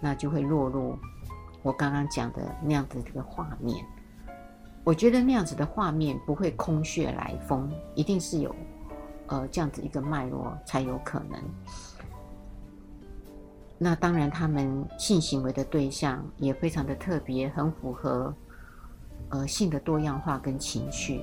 [0.00, 0.98] 那就会落入
[1.62, 3.84] 我刚刚讲的那样子的画面。
[4.84, 8.54] 我觉得那样子的画面不会空穴来风，一定是有
[9.28, 11.40] 呃这样子一个脉络才有可能。
[13.78, 18.32] 那当然，他们性行为的对象也非常的特别，很符合。
[19.28, 21.22] 呃，性的多样化跟情绪，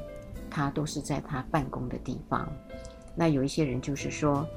[0.50, 2.50] 他都是在他办公的地方。
[3.14, 4.48] 那有一些人就是说，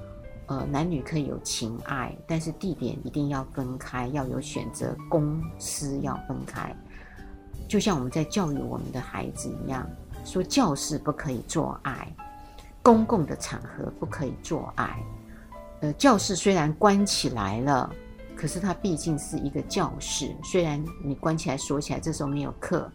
[0.46, 6.74] 呃，男女可以有情爱，但是地点一定要分开，要有选择，公私要分开。
[7.72, 9.88] 就像我们在教育我们的孩子一样，
[10.26, 12.06] 说教室不可以做爱，
[12.82, 15.02] 公共的场合不可以做爱。
[15.80, 17.90] 呃，教室虽然关起来了，
[18.36, 22.92] 可是它毕竟是一个教室，虽然你关起来锁起来，这时候没有课。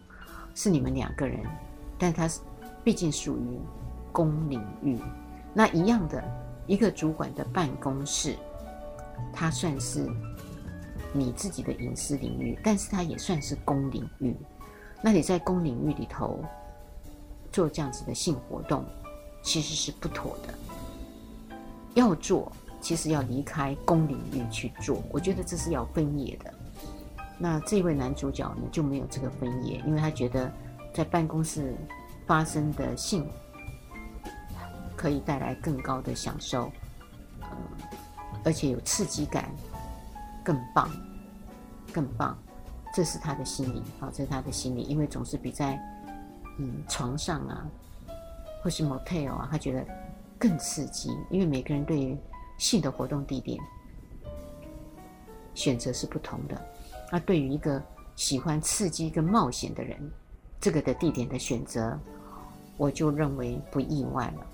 [0.54, 1.44] 是你们两个人，
[1.98, 2.38] 但它是
[2.84, 3.58] 毕竟属于
[4.12, 4.96] 公领域。
[5.52, 6.22] 那一样的
[6.68, 8.36] 一个主管的办公室，
[9.32, 10.08] 它算是
[11.12, 14.36] 你自己的隐私领域，但是它也算是公领域。
[15.02, 16.42] 那你在公领域里头
[17.52, 18.84] 做这样子的性活动，
[19.42, 20.54] 其实是不妥的。
[21.94, 25.02] 要做，其实要离开公领域去做。
[25.10, 26.54] 我觉得这是要分野的。
[27.38, 30.52] 那这位男主角呢，就没有这个分野，因为他觉得
[30.92, 31.76] 在办公室
[32.26, 33.24] 发生的性
[34.96, 36.70] 可以带来更高的享受，
[37.42, 37.48] 嗯，
[38.44, 39.48] 而且有刺激感，
[40.44, 40.90] 更棒，
[41.92, 42.36] 更棒，
[42.94, 45.78] 这是他的心理啊，这是他的心理，因为总是比在
[46.58, 47.66] 嗯床上啊，
[48.62, 49.86] 或是 motel 啊，他觉得
[50.38, 52.16] 更刺激，因为每个人对于
[52.58, 53.58] 性的活动地点
[55.54, 56.60] 选择是不同的。
[57.12, 57.82] 那对于一个
[58.16, 60.10] 喜欢刺激跟冒险的人，
[60.60, 61.98] 这个的地点的选择，
[62.76, 64.46] 我就认为不意外了。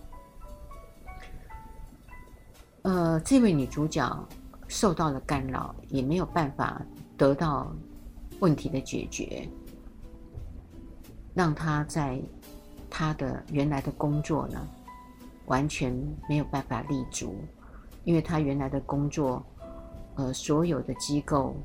[2.83, 4.29] 呃，这位女主角
[4.69, 6.83] 受到了干扰，也没有办法
[7.17, 7.75] 得到
[8.41, 9.49] 问题的解决，
[11.35, 12.21] 让他在
[12.91, 14.69] 他的原来的工作呢，
[15.47, 15.93] 完全
[16.29, 17.37] 没有办法立足。
[18.05, 19.43] 因为他原来的工作，
[20.17, 21.57] 呃，所有的机构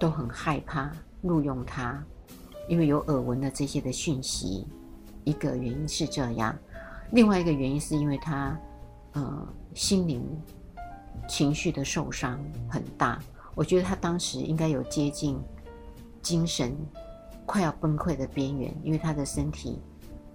[0.00, 2.04] 都很害怕录用他，
[2.68, 4.66] 因为有耳闻的这些的讯息。
[5.24, 6.52] 一个原因是这样，
[7.12, 8.58] 另外一个原因是因为他，
[9.12, 10.20] 呃，心灵
[11.28, 13.20] 情绪的受伤很大。
[13.54, 15.38] 我觉得他当时应该有接近
[16.22, 16.76] 精神
[17.44, 19.82] 快要崩溃的边缘，因为他的身体，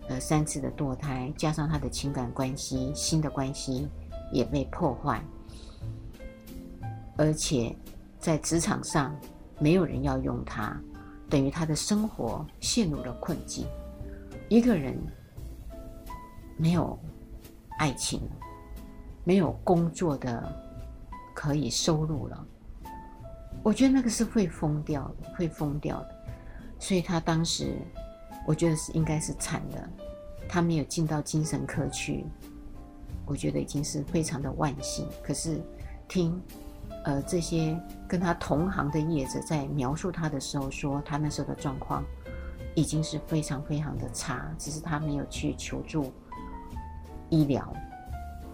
[0.09, 3.87] 呃，三次的堕胎，加上他的情感关系、新的关系
[4.31, 5.23] 也被破坏，
[7.17, 7.75] 而且
[8.19, 9.15] 在职场上
[9.59, 10.79] 没有人要用他，
[11.29, 13.65] 等于他的生活陷入了困境。
[14.49, 14.97] 一个人
[16.57, 16.99] 没有
[17.79, 18.21] 爱情，
[19.23, 20.53] 没有工作的
[21.33, 22.45] 可以收入了。
[23.67, 26.15] 我觉得那个是会疯掉的，会疯掉的。
[26.79, 27.75] 所以他当时，
[28.47, 29.89] 我觉得是应该是惨的。
[30.47, 32.23] 他没有进到精神科去，
[33.25, 35.05] 我觉得已经是非常的万幸。
[35.21, 35.61] 可是
[36.07, 36.41] 听
[37.03, 37.77] 呃这些
[38.07, 42.05] 跟他同行的业者在描述他的时候说，他那时候的状况
[42.73, 46.13] 已经是非常非常的差，只是他没有去求助
[47.29, 47.69] 医疗，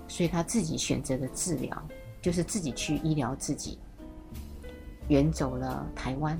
[0.07, 1.87] 所以他自己选择的治疗
[2.19, 3.77] 就是自己去医疗自己。
[5.09, 6.39] 远走了台湾，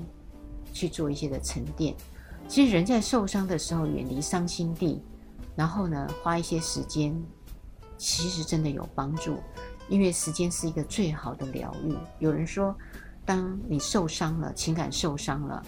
[0.72, 1.94] 去做一些的沉淀。
[2.46, 5.02] 其实人在受伤的时候，远离伤心地，
[5.56, 7.14] 然后呢，花一些时间，
[7.96, 9.38] 其实真的有帮助。
[9.88, 11.94] 因为时间是一个最好的疗愈。
[12.18, 12.74] 有人说，
[13.26, 15.62] 当你受伤了，情感受伤了，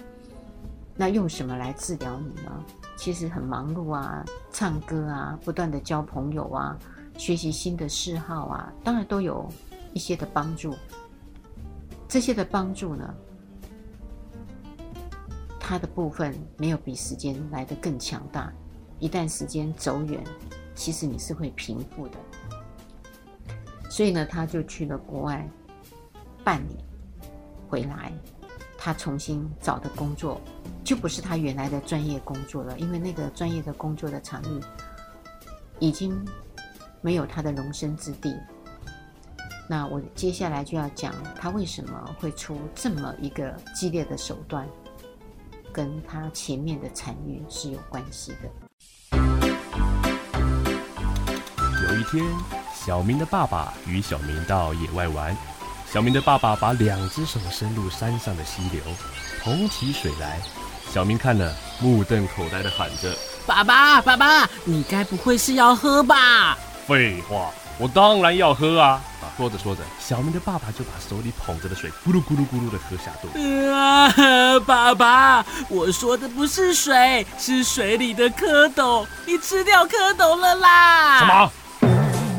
[0.94, 2.64] 那用什么来治疗你呢？
[2.96, 6.78] 其实很忙碌啊，唱歌啊，不断的交朋友啊，
[7.18, 9.46] 学习新的嗜好啊，当然都有
[9.92, 10.74] 一些的帮助。
[12.08, 13.14] 这些的帮助呢，
[15.58, 18.52] 它的部分没有比时间来得更强大。
[18.98, 20.24] 一旦时间走远，
[20.74, 22.18] 其实你是会平复的。
[23.90, 25.46] 所以呢，他就去了国外
[26.44, 26.78] 半年，
[27.68, 28.12] 回来，
[28.78, 30.40] 他重新找的工作
[30.84, 34.60] 就不是他原来的专业工作了，因为那个专业的工作的场域
[35.78, 36.18] 已经
[37.02, 38.34] 没有他的容身之地。
[39.68, 44.64] 那我接下来就要讲他为什么会出这么一个激烈的手段，
[45.72, 49.18] 跟他前面的惨遇是有关系的。
[51.88, 52.24] 有一天，
[52.74, 55.36] 小明的爸爸与小明到野外玩，
[55.90, 58.80] 小明的爸爸把两只手伸入山上的溪流，
[59.42, 60.40] 捧起水来。
[60.88, 63.12] 小明看了，目瞪口呆的喊着
[63.44, 67.50] ：“爸爸，爸爸，你该不会是要喝吧？”废话。
[67.78, 69.02] 我当然要喝啊！
[69.20, 73.28] 啊，说着说着，小明的爸爸就把手里捧着的水咕噜咕噜咕噜的喝下肚。
[73.70, 74.10] 啊，
[74.60, 81.18] 爸爸，我说的不是水，是水里的蝌蚪，你吃掉蝌蚪了啦！
[81.18, 81.52] 什么？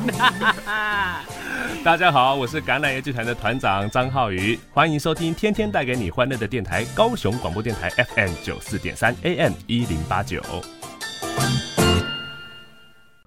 [1.83, 10.41] 大家好，我是橄榄叶剧团的团长张浩宇，欢迎收听天天带给你欢乐的电台——高雄广播电台 FM 九四点三 AM 一零八九。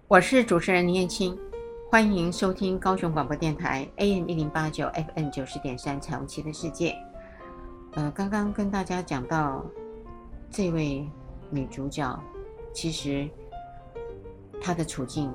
[0.08, 1.38] 我是主持人林燕青。
[1.90, 6.96] 欢迎收听高雄广播电台 AM 一零八九 FM 九十点三彩虹旗的世界。
[7.94, 9.64] 呃，刚刚跟大家讲到
[10.52, 11.04] 这位
[11.50, 12.16] 女主角，
[12.72, 13.28] 其实
[14.60, 15.34] 她的处境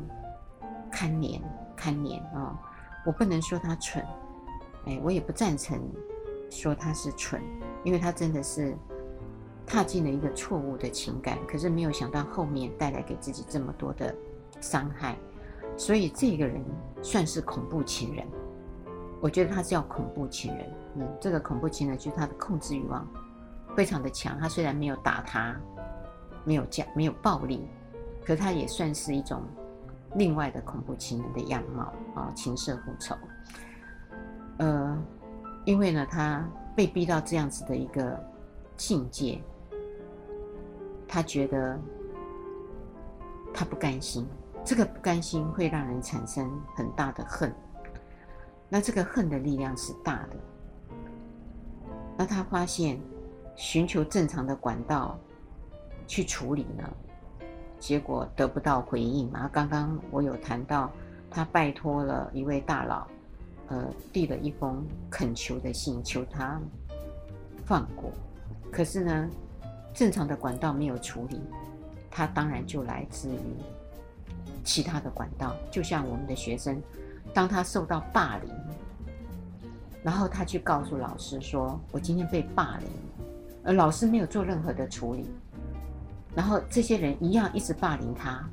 [0.89, 1.41] 堪怜
[1.75, 2.57] 堪怜啊、哦！
[3.05, 4.01] 我不能说她蠢，
[4.85, 5.77] 哎，我也不赞成
[6.49, 7.41] 说她是蠢，
[7.83, 8.73] 因为她真的是
[9.67, 14.15] 踏进了一个错误的情感，可是没有想到后面带来给自己这么多的
[14.61, 15.17] 伤害。
[15.77, 16.63] 所以这个人
[17.01, 18.25] 算是恐怖情人，
[19.21, 20.65] 我觉得他是叫恐怖情人。
[20.95, 23.05] 嗯，这个恐怖情人就是他的控制欲望
[23.75, 24.39] 非常的强。
[24.39, 25.53] 他虽然没有打他，
[26.45, 27.67] 没有讲，没有暴力，
[28.25, 29.43] 可他也算是一种
[30.15, 33.13] 另外的恐怖情人的样貌啊，情色复仇。
[34.59, 34.97] 呃，
[35.65, 38.17] 因为呢，他被逼到这样子的一个
[38.77, 39.41] 境界，
[41.05, 41.77] 他觉得
[43.53, 44.25] 他不甘心。
[44.65, 47.53] 这个不甘心会让人产生很大的恨，
[48.67, 50.35] 那这个恨的力量是大的。
[52.17, 52.99] 那他发现
[53.55, 55.19] 寻求正常的管道
[56.07, 56.83] 去处理呢，
[57.77, 59.47] 结果得不到回应嘛。
[59.53, 60.91] 刚刚我有谈到，
[61.29, 63.07] 他拜托了一位大佬，
[63.67, 66.59] 呃，递了一封恳求的信，求他
[67.67, 68.11] 放过。
[68.71, 69.29] 可是呢，
[69.93, 71.39] 正常的管道没有处理，
[72.09, 73.57] 他当然就来自于。
[74.65, 76.81] 其他的管道，就像我们的学生，
[77.33, 78.51] 当他受到霸凌，
[80.03, 82.89] 然后他去告诉老师说：“我今天被霸凌。”
[83.63, 85.27] 而老师没有做任何的处理，
[86.35, 88.47] 然后这些人一样一直霸凌他，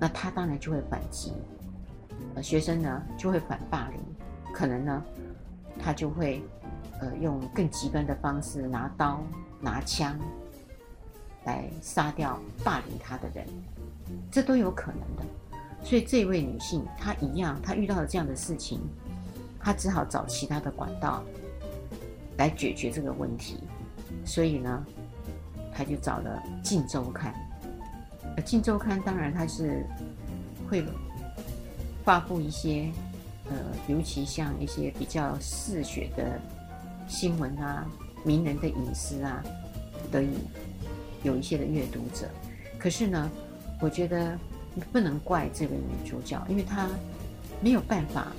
[0.00, 1.32] 那他当然就会反击。
[2.36, 4.00] 呃，学生呢就会反霸凌，
[4.52, 5.02] 可能呢
[5.80, 6.44] 他就会
[7.00, 9.20] 呃用更极端的方式拿刀
[9.60, 10.16] 拿枪
[11.44, 13.46] 来杀掉霸凌他的人，
[14.30, 15.24] 这都有可能的。
[15.82, 18.80] 所以这位女性她一样，她遇到了这样的事情，
[19.60, 21.22] 她只好找其他的管道
[22.38, 23.58] 来解决这个问题。
[24.24, 24.84] 所以呢，
[25.74, 27.32] 她就找了《镜周刊》。
[28.36, 29.84] 呃，《镜周刊》当然它是
[30.68, 30.82] 会
[32.02, 32.90] 发布一些
[33.50, 36.40] 呃，尤其像一些比较嗜血的
[37.06, 37.86] 新闻啊、
[38.24, 39.44] 名人的隐私啊，
[40.10, 40.30] 得以
[41.24, 42.28] 有一些的阅读者。
[42.78, 43.28] 可是呢，
[43.80, 44.38] 我觉得。
[44.92, 46.90] 不能怪这位女主角，因为她
[47.60, 48.32] 没有办法，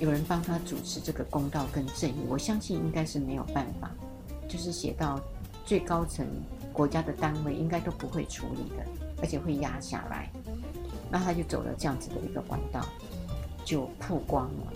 [0.00, 2.24] 有人帮她主持这个公道跟正义。
[2.30, 3.90] 我相信应该是没有办法，
[4.48, 5.20] 就是写到
[5.66, 6.26] 最高层
[6.72, 8.86] 国家的单位应该都不会处理的，
[9.20, 10.30] 而且会压下来。
[11.10, 12.88] 那她就走了这样子的一个管道，
[13.62, 14.72] 就曝光了。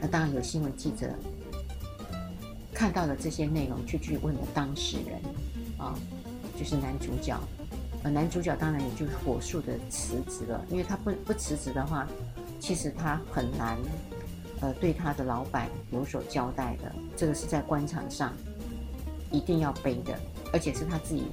[0.00, 1.12] 那当然有新闻记者
[2.72, 5.20] 看到了这些内容，就去问了当事人，
[5.78, 5.98] 啊，
[6.60, 7.40] 就是男主角。
[8.02, 12.06] 呃，男主角当然也就火速的辞职了，因为他不不辞职的话，
[12.58, 13.78] 其实他很难，
[14.60, 16.92] 呃，对他的老板有所交代的。
[17.16, 18.34] 这个是在官场上
[19.30, 20.18] 一定要背的，
[20.52, 21.24] 而且是他自己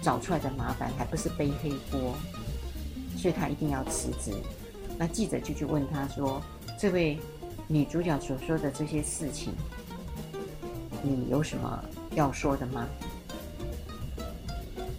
[0.00, 2.14] 找出来的麻烦，还不是背黑锅，
[3.18, 4.32] 所以他一定要辞职。
[4.98, 6.40] 那记者就去问他说
[6.78, 7.18] ：“这位
[7.68, 9.52] 女主角所说的这些事情，
[11.02, 12.86] 你有什么要说的吗？”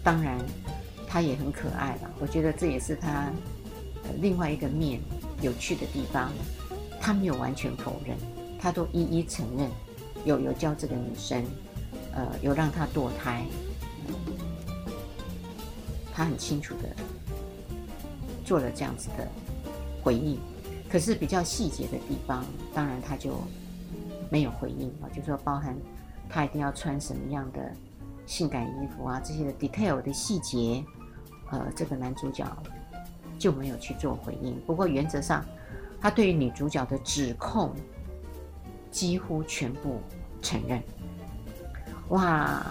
[0.02, 0.38] 当然。
[1.14, 3.30] 他也很可爱了，我觉得这也是他
[4.22, 4.98] 另外一个面
[5.42, 6.32] 有趣的地方。
[6.98, 8.16] 他没有完全否认，
[8.58, 9.68] 他都一一承认，
[10.24, 11.44] 有有教这个女生，
[12.14, 13.44] 呃，有让她堕胎，
[16.14, 16.88] 他很清楚的
[18.42, 19.28] 做了这样子的
[20.02, 20.38] 回应。
[20.88, 22.42] 可是比较细节的地方，
[22.72, 23.38] 当然他就
[24.30, 25.76] 没有回应啊，就说包含
[26.26, 27.70] 他一定要穿什么样的
[28.26, 30.84] 性感衣服啊，这些的 detail 的细节。
[31.50, 32.46] 呃，这个男主角
[33.38, 34.58] 就没有去做回应。
[34.66, 35.44] 不过原则上，
[36.00, 37.74] 他对于女主角的指控
[38.90, 40.00] 几乎全部
[40.40, 40.82] 承认。
[42.08, 42.64] 哇，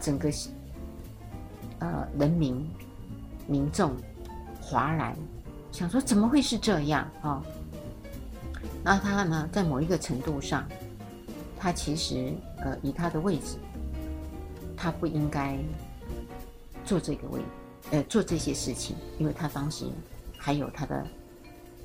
[0.00, 0.32] 整个
[1.78, 2.68] 呃人民
[3.46, 3.92] 民众
[4.60, 5.16] 哗然，
[5.70, 7.30] 想说怎么会是这样啊？
[7.30, 7.42] 哦，
[8.82, 10.66] 那他呢，在某一个程度上，
[11.56, 13.58] 他其实呃以他的位置，
[14.80, 15.58] 他不应该
[16.86, 17.42] 做这个位。
[17.90, 19.84] 呃，做这些事情，因为他当时
[20.38, 21.06] 还有他的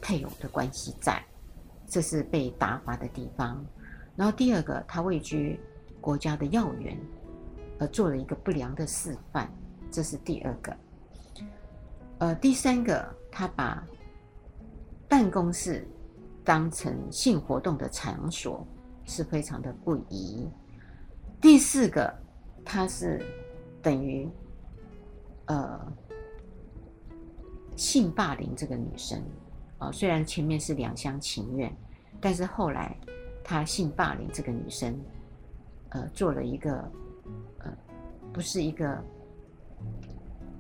[0.02, 1.22] 配偶的关系在，
[1.88, 3.66] 这是被打发的地方。
[4.16, 5.60] 然后第二个，他位居
[6.00, 6.98] 国家的要员，
[7.80, 9.50] 而做了一个不良的示范，
[9.92, 10.78] 这是第二个。
[12.20, 13.84] 呃，第三个，他把
[15.10, 15.86] 办公室
[16.44, 18.66] 当成性活动的场所，
[19.06, 20.48] 是非常的不宜。
[21.42, 22.14] 第四个，
[22.66, 23.24] 他是
[23.82, 24.28] 等于。
[25.48, 25.80] 呃，
[27.76, 29.20] 性霸凌这个女生
[29.78, 31.72] 啊，呃，虽然前面是两厢情愿，
[32.20, 32.98] 但是后来
[33.44, 35.00] 他性霸凌这个女生，
[35.90, 36.92] 呃，做了一个
[37.60, 37.72] 呃，
[38.34, 39.00] 不是一个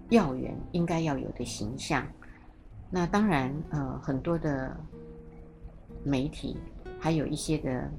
[0.09, 2.07] 要员应该要有的形象。
[2.91, 4.77] 那当然，呃，很多的
[6.03, 6.57] 媒体
[6.99, 7.91] 还有一些的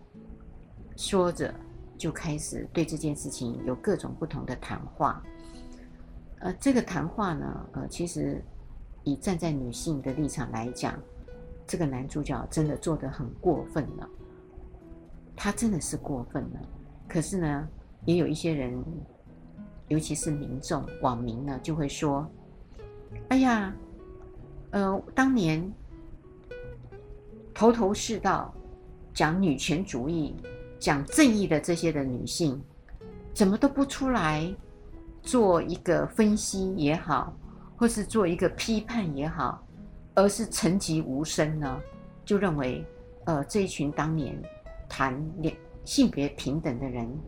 [0.97, 1.53] 说着，
[1.99, 5.23] 就开始对这件事情有各种不同的谈话。
[6.41, 8.45] 呃，这个谈话呢，呃，其实
[9.05, 10.95] 以站在女性的立场来讲，
[11.67, 14.09] 这个男主角真的做得很过分了，
[15.35, 16.61] 他真的是过分了。
[17.09, 17.69] 可是呢，
[18.05, 18.85] 也有一些人，
[19.89, 22.29] 尤其是民众、网民呢，就会说
[23.31, 23.75] ：“哎呀，
[24.73, 25.73] 呃，当年
[27.55, 28.53] 头头是道、
[29.15, 30.37] 讲女权主义、
[30.79, 32.63] 讲正义的这些的女性，
[33.35, 34.55] 怎么都不出来？”
[35.23, 37.37] 做一个分析也好，
[37.77, 39.61] 或是做一个批判也好，
[40.15, 41.81] 而是沉寂无声呢？
[42.25, 42.87] 就认为，
[43.25, 44.41] 呃，这一群当年
[44.89, 45.53] 谈两
[45.85, 47.19] 性别平等的人，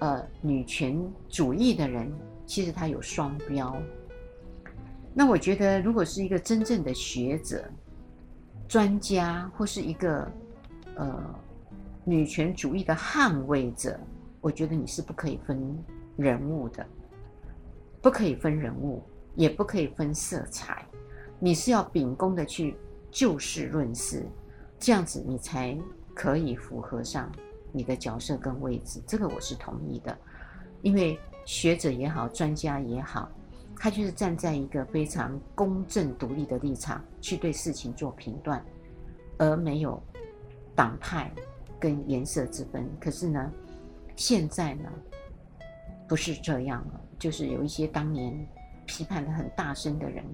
[0.00, 2.12] 呃，女权主义的人，
[2.44, 3.74] 其实他有双标。
[5.14, 7.64] 那我觉得，如果是一个真正的学者、
[8.68, 10.30] 专家，或是一个
[10.96, 11.34] 呃
[12.08, 14.00] 女权主义的捍卫者，
[14.40, 15.78] 我觉得你是不可以分
[16.16, 16.86] 人物的。
[18.00, 19.02] 不可以分人物，
[19.34, 20.86] 也不可以分色彩，
[21.38, 22.74] 你是要秉公的去
[23.10, 24.24] 就事论事，
[24.78, 25.78] 这样子你才
[26.14, 27.30] 可以符合上
[27.72, 29.02] 你的角色跟位置。
[29.06, 30.16] 这个我是同意的，
[30.80, 33.30] 因为学者也好，专家也好，
[33.76, 38.64] 他就是站在一个非常公正独立的立场去对事情做评断，
[39.36, 40.02] 而没有
[40.74, 41.30] 党派
[41.78, 42.88] 跟颜色之分。
[43.00, 43.52] 可是呢，
[44.16, 44.90] 现在呢，
[46.08, 48.46] 不是这样了，就是有一些当年
[48.86, 50.24] 批判的很大声的人，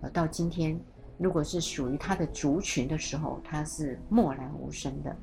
[0.00, 0.78] 呃，到今天
[1.18, 5.16] 如果是属于他的族群的时候，他是默然无声的。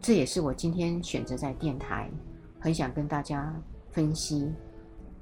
[0.00, 2.10] 这也是我今天选择在电台，
[2.60, 3.54] 很想跟大家
[3.90, 4.52] 分析。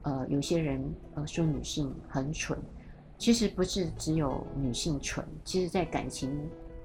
[0.02, 2.58] 呃，有些人呃说女性很蠢，
[3.16, 6.30] 其实不是只有女性蠢，其实在感情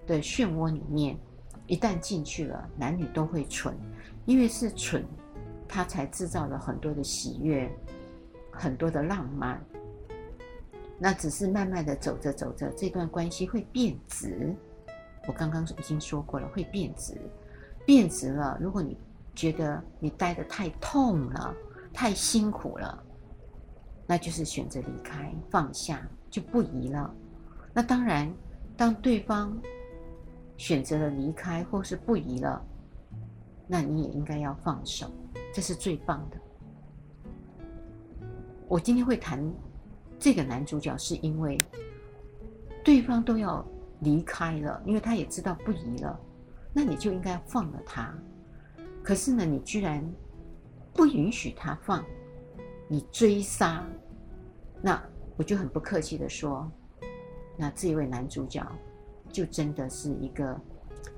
[0.08, 1.18] 的漩涡里面，
[1.70, 3.78] 一旦进去了，男女都会蠢，
[4.26, 5.06] 因为是蠢，
[5.68, 7.72] 他才制造了很多的喜悦，
[8.52, 9.64] 很多的浪漫。
[10.98, 14.54] 那只是慢慢的走着走着，这段关系会变质。
[15.28, 17.16] 我刚刚已经说过了，会变质，
[17.86, 18.58] 变质了。
[18.60, 18.98] 如果你
[19.36, 21.54] 觉得你待得太痛了，
[21.94, 23.04] 太辛苦了。
[24.08, 26.02] 那就是选择离开，放下
[26.32, 27.14] 就不宜了。
[27.72, 28.28] 那当然，
[28.76, 29.56] 当对方
[30.60, 32.62] 选择了离开或是不宜了，
[33.66, 35.10] 那你也应该要放手，
[35.54, 36.38] 这是最棒的。
[38.68, 39.42] 我今天会谈
[40.20, 41.58] 这个男主角，是因为
[42.84, 43.66] 对方都要
[44.02, 46.20] 离开了，因为他也知道不宜了，
[46.74, 48.14] 那你就应该放了他。
[49.02, 50.04] 可是呢，你居然
[50.94, 52.04] 不允许他放。
[52.92, 53.88] 你追杀，
[54.82, 55.02] 那
[55.38, 56.70] 我就很不客气的说，
[57.56, 58.66] 那这一位男主角
[59.32, 60.60] 就真的是一个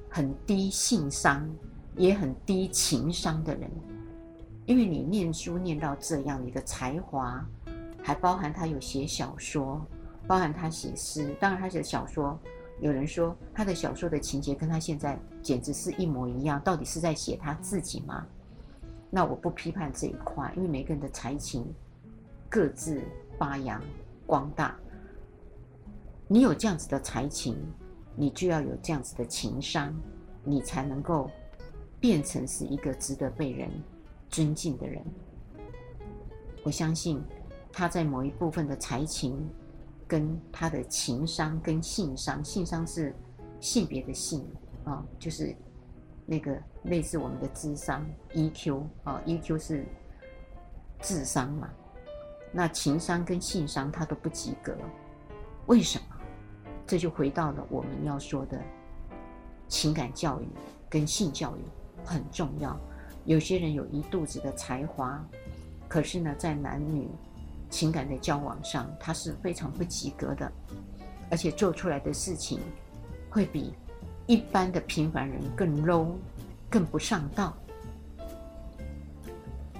[0.09, 1.49] 很低性商
[1.95, 3.69] 也很低情商的人，
[4.65, 7.45] 因为你念书念到这样，你的才华
[8.03, 9.85] 还包含他有写小说，
[10.27, 12.39] 包含他写诗，当然他写小说，
[12.79, 18.25] 有人说他的小说的情节跟他现在简直是一模一样，到底是在写他自己吗？
[19.09, 21.65] 那我不批判这一块，因为每个人的才情
[22.49, 23.01] 各自
[23.37, 23.81] 发扬
[24.25, 24.75] 光大。
[26.29, 27.57] 你有这样子的才情，
[28.15, 29.93] 你就要有这样子的情商，
[30.43, 31.29] 你才能够
[31.99, 33.69] 变成是一个值得被人
[34.29, 35.03] 尊敬的人。
[36.63, 37.21] 我相信
[37.71, 39.49] 他在某一部分的才情，
[40.07, 43.15] 跟他的情商跟性商，性商是
[43.59, 44.45] 性别的性
[44.83, 45.55] 啊，就是。
[46.23, 49.83] 那个类似我们的智商 EQ 啊，EQ 是
[51.01, 51.67] 智商嘛，
[52.53, 54.73] 那情商跟性商他都不及格，
[55.65, 56.10] 为什么？
[56.91, 58.61] 这就回到了我们要说的
[59.69, 60.45] 情感教育
[60.89, 61.61] 跟性教育
[62.03, 62.77] 很重要。
[63.23, 65.25] 有些人有一肚子的才华，
[65.87, 67.07] 可是呢，在男女
[67.69, 70.51] 情感的交往上，他是非常不及格的，
[71.29, 72.59] 而且做出来的事情
[73.29, 73.73] 会比。
[74.27, 76.07] 一般的平凡人更 low，
[76.69, 77.53] 更不上道。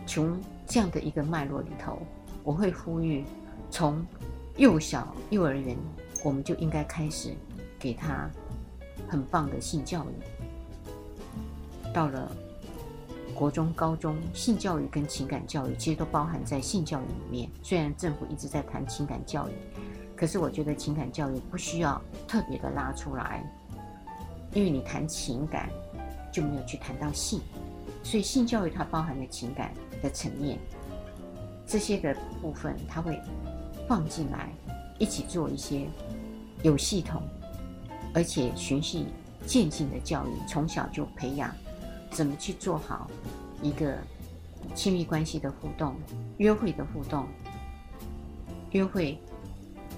[0.08, 2.00] 从这样的一个脉络里头，
[2.42, 3.26] 我会呼吁，
[3.70, 4.02] 从
[4.56, 5.76] 幼小幼儿园，
[6.24, 7.34] 我们就应该开始
[7.80, 8.30] 给他
[9.08, 11.92] 很棒的性教育。
[11.94, 12.32] 到了
[13.34, 17.50] 国中、高中，性教育跟情感教育其实都包含在性教育里面。
[17.64, 19.52] 虽然政府一直在谈情感教育，
[20.16, 23.44] 可是我觉得情感教育不需要特别的拉出来。
[24.54, 25.70] 因为你谈情感，
[26.32, 27.40] 就没有去谈到性，
[28.04, 30.60] 所以性教育它包含了情感的层面，
[31.66, 33.18] 这些的部分它会
[33.88, 34.50] 放进来，
[35.00, 35.88] 一起做一些
[36.64, 37.22] 有系统，
[38.14, 39.06] 而且循序
[39.46, 41.54] 渐进的教育，从小就培养
[42.12, 43.10] 怎么去做好
[43.62, 43.98] 一个
[44.76, 45.96] 亲密关系的互动、
[46.38, 47.28] 约会的互动，
[48.72, 49.18] 约会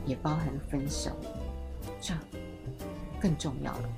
[0.06, 1.12] 也包含分手，
[2.00, 2.14] 这
[3.20, 3.90] 更重要了。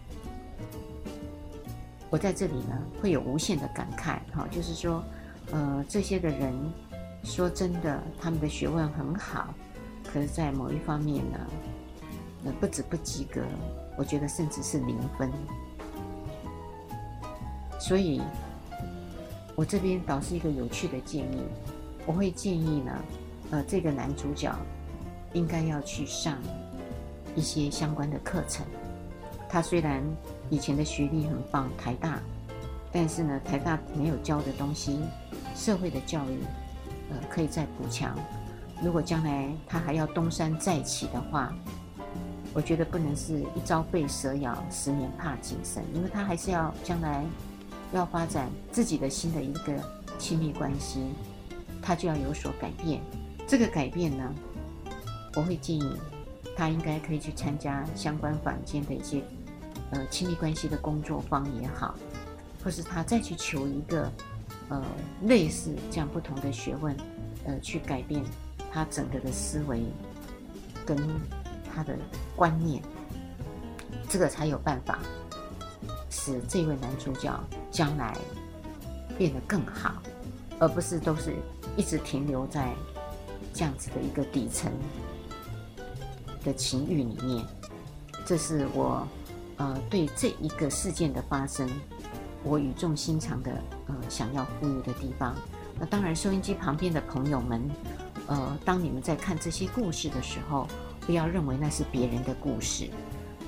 [2.09, 5.03] 我在这里呢，会有无限的感慨，哈，就是说，
[5.51, 6.53] 呃，这些的人，
[7.23, 9.53] 说真的，他们的学问很好，
[10.11, 11.39] 可是，在某一方面呢，
[12.53, 13.41] 不止不及格，
[13.97, 15.31] 我觉得甚至是零分。
[17.79, 18.21] 所以，
[19.55, 21.43] 我这边倒是一个有趣的建议，
[22.05, 22.91] 我会建议呢，
[23.51, 24.53] 呃，这个男主角
[25.33, 26.37] 应该要去上
[27.35, 28.65] 一些相关的课程。
[29.47, 30.03] 他虽然
[30.49, 32.19] 以前的学历很棒，台大，
[32.91, 34.99] 但是呢，台大没有教的东西，
[35.55, 36.39] 社会的教育，
[37.11, 38.17] 呃，可以再补强。
[38.83, 41.53] 如果将来他还要东山再起的话，
[42.55, 47.25] 我觉得不能是一朝被蛇咬，十年怕井绳，因为他还是要将来
[47.91, 49.73] 要发展自己的新的一个
[50.17, 51.01] 亲密关系，
[51.81, 53.01] 他就要有所改变。
[53.45, 54.33] 这个改变呢，
[55.35, 55.95] 我会建议。
[56.57, 59.21] 他应该可以去参加相关坊间的一些，
[59.91, 61.93] 呃，亲密关系的工作坊也好，
[62.63, 64.09] 或是他再去求一个，
[64.69, 64.81] 呃，
[65.23, 66.95] 类似这样不同的学问，
[67.43, 68.23] 呃，去改变
[68.71, 69.83] 他整个的思维
[70.85, 70.97] 跟
[71.75, 71.93] 他的
[72.35, 72.81] 观念，
[74.07, 74.99] 这个才有办法
[76.09, 77.37] 使这位男主角
[77.69, 78.17] 将来
[79.17, 80.01] 变得更好，
[80.57, 81.35] 而不是都是
[81.75, 82.73] 一直停留在
[83.53, 84.71] 这样子的一个底层
[86.43, 87.45] 的情欲里面。
[88.25, 89.05] 这是我
[89.57, 91.69] 呃对这一个事件的发生，
[92.43, 93.51] 我语重心长的
[93.87, 95.35] 呃想要呼吁的地方。
[95.77, 97.61] 那当然，收音机旁边的朋友们，
[98.27, 100.65] 呃，当你们在看这些故事的时候，
[101.05, 102.89] 不要认为那是别人的故事，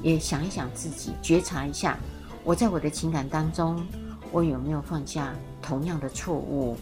[0.02, 1.98] 也想一想自己，觉察一下，
[2.44, 3.86] 我在我的情感当中，
[4.32, 6.78] 我有没有犯下同样的错误？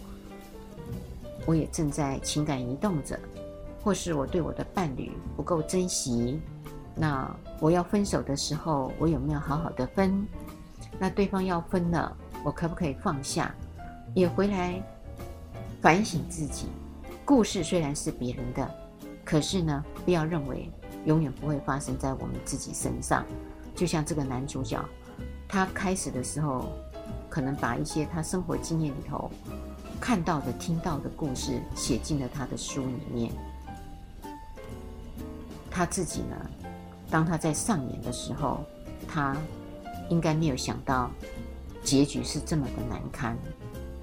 [1.46, 3.20] 我也正在情感移动着，
[3.84, 6.40] 或是我对我的伴侣不够珍惜，
[6.96, 10.28] 那我要分手的时候，我有没有好好的分？
[11.00, 13.54] 那对方要分了，我可不可以放下？
[14.14, 14.82] 也回来。
[15.82, 16.66] 反省自己，
[17.24, 18.68] 故事虽然是别人的，
[19.26, 20.72] 可是呢，不要认为
[21.06, 23.26] 永远不会发生在我们自己身上。
[23.76, 24.80] 就像这个男主角，
[25.48, 26.66] 他开始的时候，
[27.28, 29.30] 可能把一些他生活经验里头
[30.00, 33.32] 看到的、听到的故事写进了他的书里面。
[35.72, 36.36] 他自己呢，
[37.10, 38.64] 当他在上演的时候，
[39.08, 39.36] 他
[40.10, 41.10] 应该没有想到
[41.84, 43.36] 结局是这么的难堪。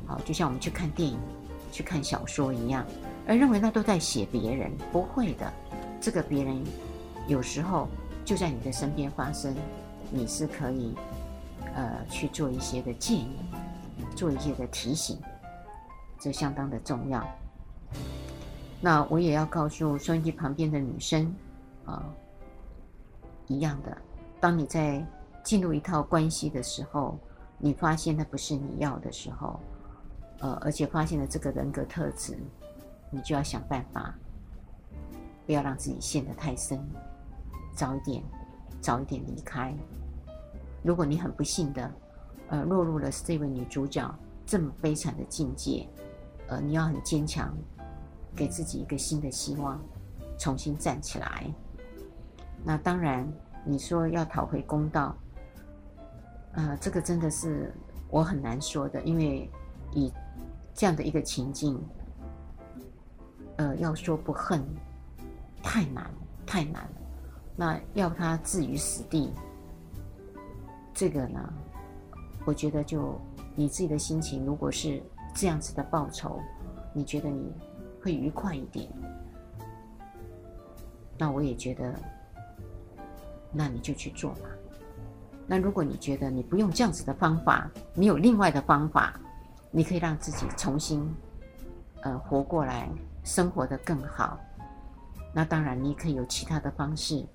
[0.04, 1.16] 好，就像我们去看电影。
[1.74, 2.84] 去看小说一样，
[3.26, 5.52] 而认为那都在写别人，不会的。
[6.00, 6.62] 这个别人
[7.28, 7.88] 有时候
[8.24, 9.54] 就在你的身边发生，
[10.10, 10.94] 你是可以
[11.74, 13.36] 呃去做一些的建议，
[14.16, 15.18] 做一些的提醒，
[16.18, 17.24] 这相当的重要。
[18.80, 21.32] 那我也要告诉收音机旁边的女生
[21.84, 22.04] 啊、
[23.46, 23.96] 一样的，
[24.40, 25.04] 当你在
[25.44, 27.16] 进入一套关系的时候，
[27.58, 29.60] 你发现那不是你要的时候。
[30.40, 32.36] 呃，而且发现了这个人格特质，
[33.12, 34.14] 你就要想办法，
[35.46, 36.80] 不要让自己陷得太深，
[37.74, 38.22] 早一点，
[38.80, 39.72] 早一点离开。
[40.82, 41.92] 如果你很不幸的，
[42.48, 44.12] 呃，落入了这位女主角
[44.46, 45.86] 这么悲惨的境界，
[46.48, 47.54] 呃，你要很坚强，
[48.34, 49.78] 给自己一个新的希望，
[50.38, 51.46] 重新站起来。
[52.64, 53.30] 那当然，
[53.64, 55.14] 你说要讨回公道，
[56.54, 57.72] 呃，这个真的是
[58.08, 59.50] 我很难说的，因为
[59.92, 60.10] 以。
[60.74, 61.78] 这样的一个情境，
[63.62, 64.60] 呃，要说不恨，
[65.62, 66.10] 太难，
[66.44, 66.84] 太难。
[67.54, 69.32] 那要他置于死地，
[70.92, 71.38] 这个呢，
[72.44, 73.16] 我觉得就
[73.54, 75.00] 你自己的心情，如果是
[75.32, 76.40] 这样子的报酬，
[76.92, 77.52] 你觉得你
[78.02, 78.90] 会愉快一点，
[81.16, 81.94] 那我也觉得，
[83.52, 84.48] 那你就去做吧。
[85.46, 89.14] 那如果你觉得你不用这样子的方法，你有另外的方法。
[89.74, 91.02] 你可以让自己重新，
[92.02, 92.90] 呃，活过来，
[93.24, 94.38] 生活得更好。
[95.34, 97.26] 那当然，你可以有其他的方式，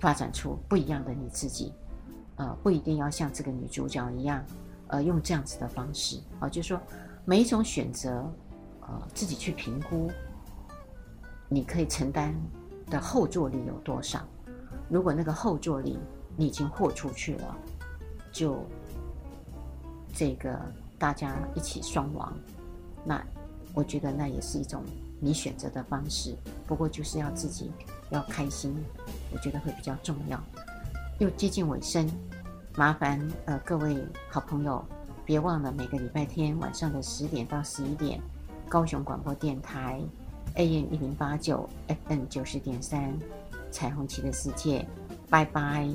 [0.00, 1.72] 发展出不一样的你自己。
[2.36, 4.44] 呃，不一定要像这个女主角一样，
[4.88, 6.20] 呃，用这样子的方式。
[6.40, 6.80] 啊、就是说，
[7.24, 8.30] 每一种选择，
[8.80, 10.10] 呃，自己去评估，
[11.48, 12.34] 你可以承担
[12.86, 14.20] 的后坐力有多少。
[14.88, 15.98] 如果那个后坐力
[16.36, 17.56] 你已经豁出去了，
[18.32, 18.64] 就
[20.12, 20.58] 这个。
[20.96, 22.32] 大家一起双亡，
[23.04, 23.22] 那
[23.74, 24.82] 我觉得那也是一种
[25.20, 26.36] 你选择的方式。
[26.66, 27.70] 不过就是要自己
[28.10, 28.74] 要开心，
[29.32, 30.42] 我觉得会比较重要。
[31.18, 32.08] 又接近尾声，
[32.76, 33.96] 麻烦呃各位
[34.28, 34.84] 好朋友，
[35.24, 38.20] 别忘了每个礼拜天晚上的十点到十一点，
[38.68, 40.00] 高雄广播电台
[40.56, 41.68] AM 一零八九
[42.08, 43.16] FM 九十点三，
[43.70, 44.86] 彩虹旗的世界，
[45.30, 45.88] 拜拜。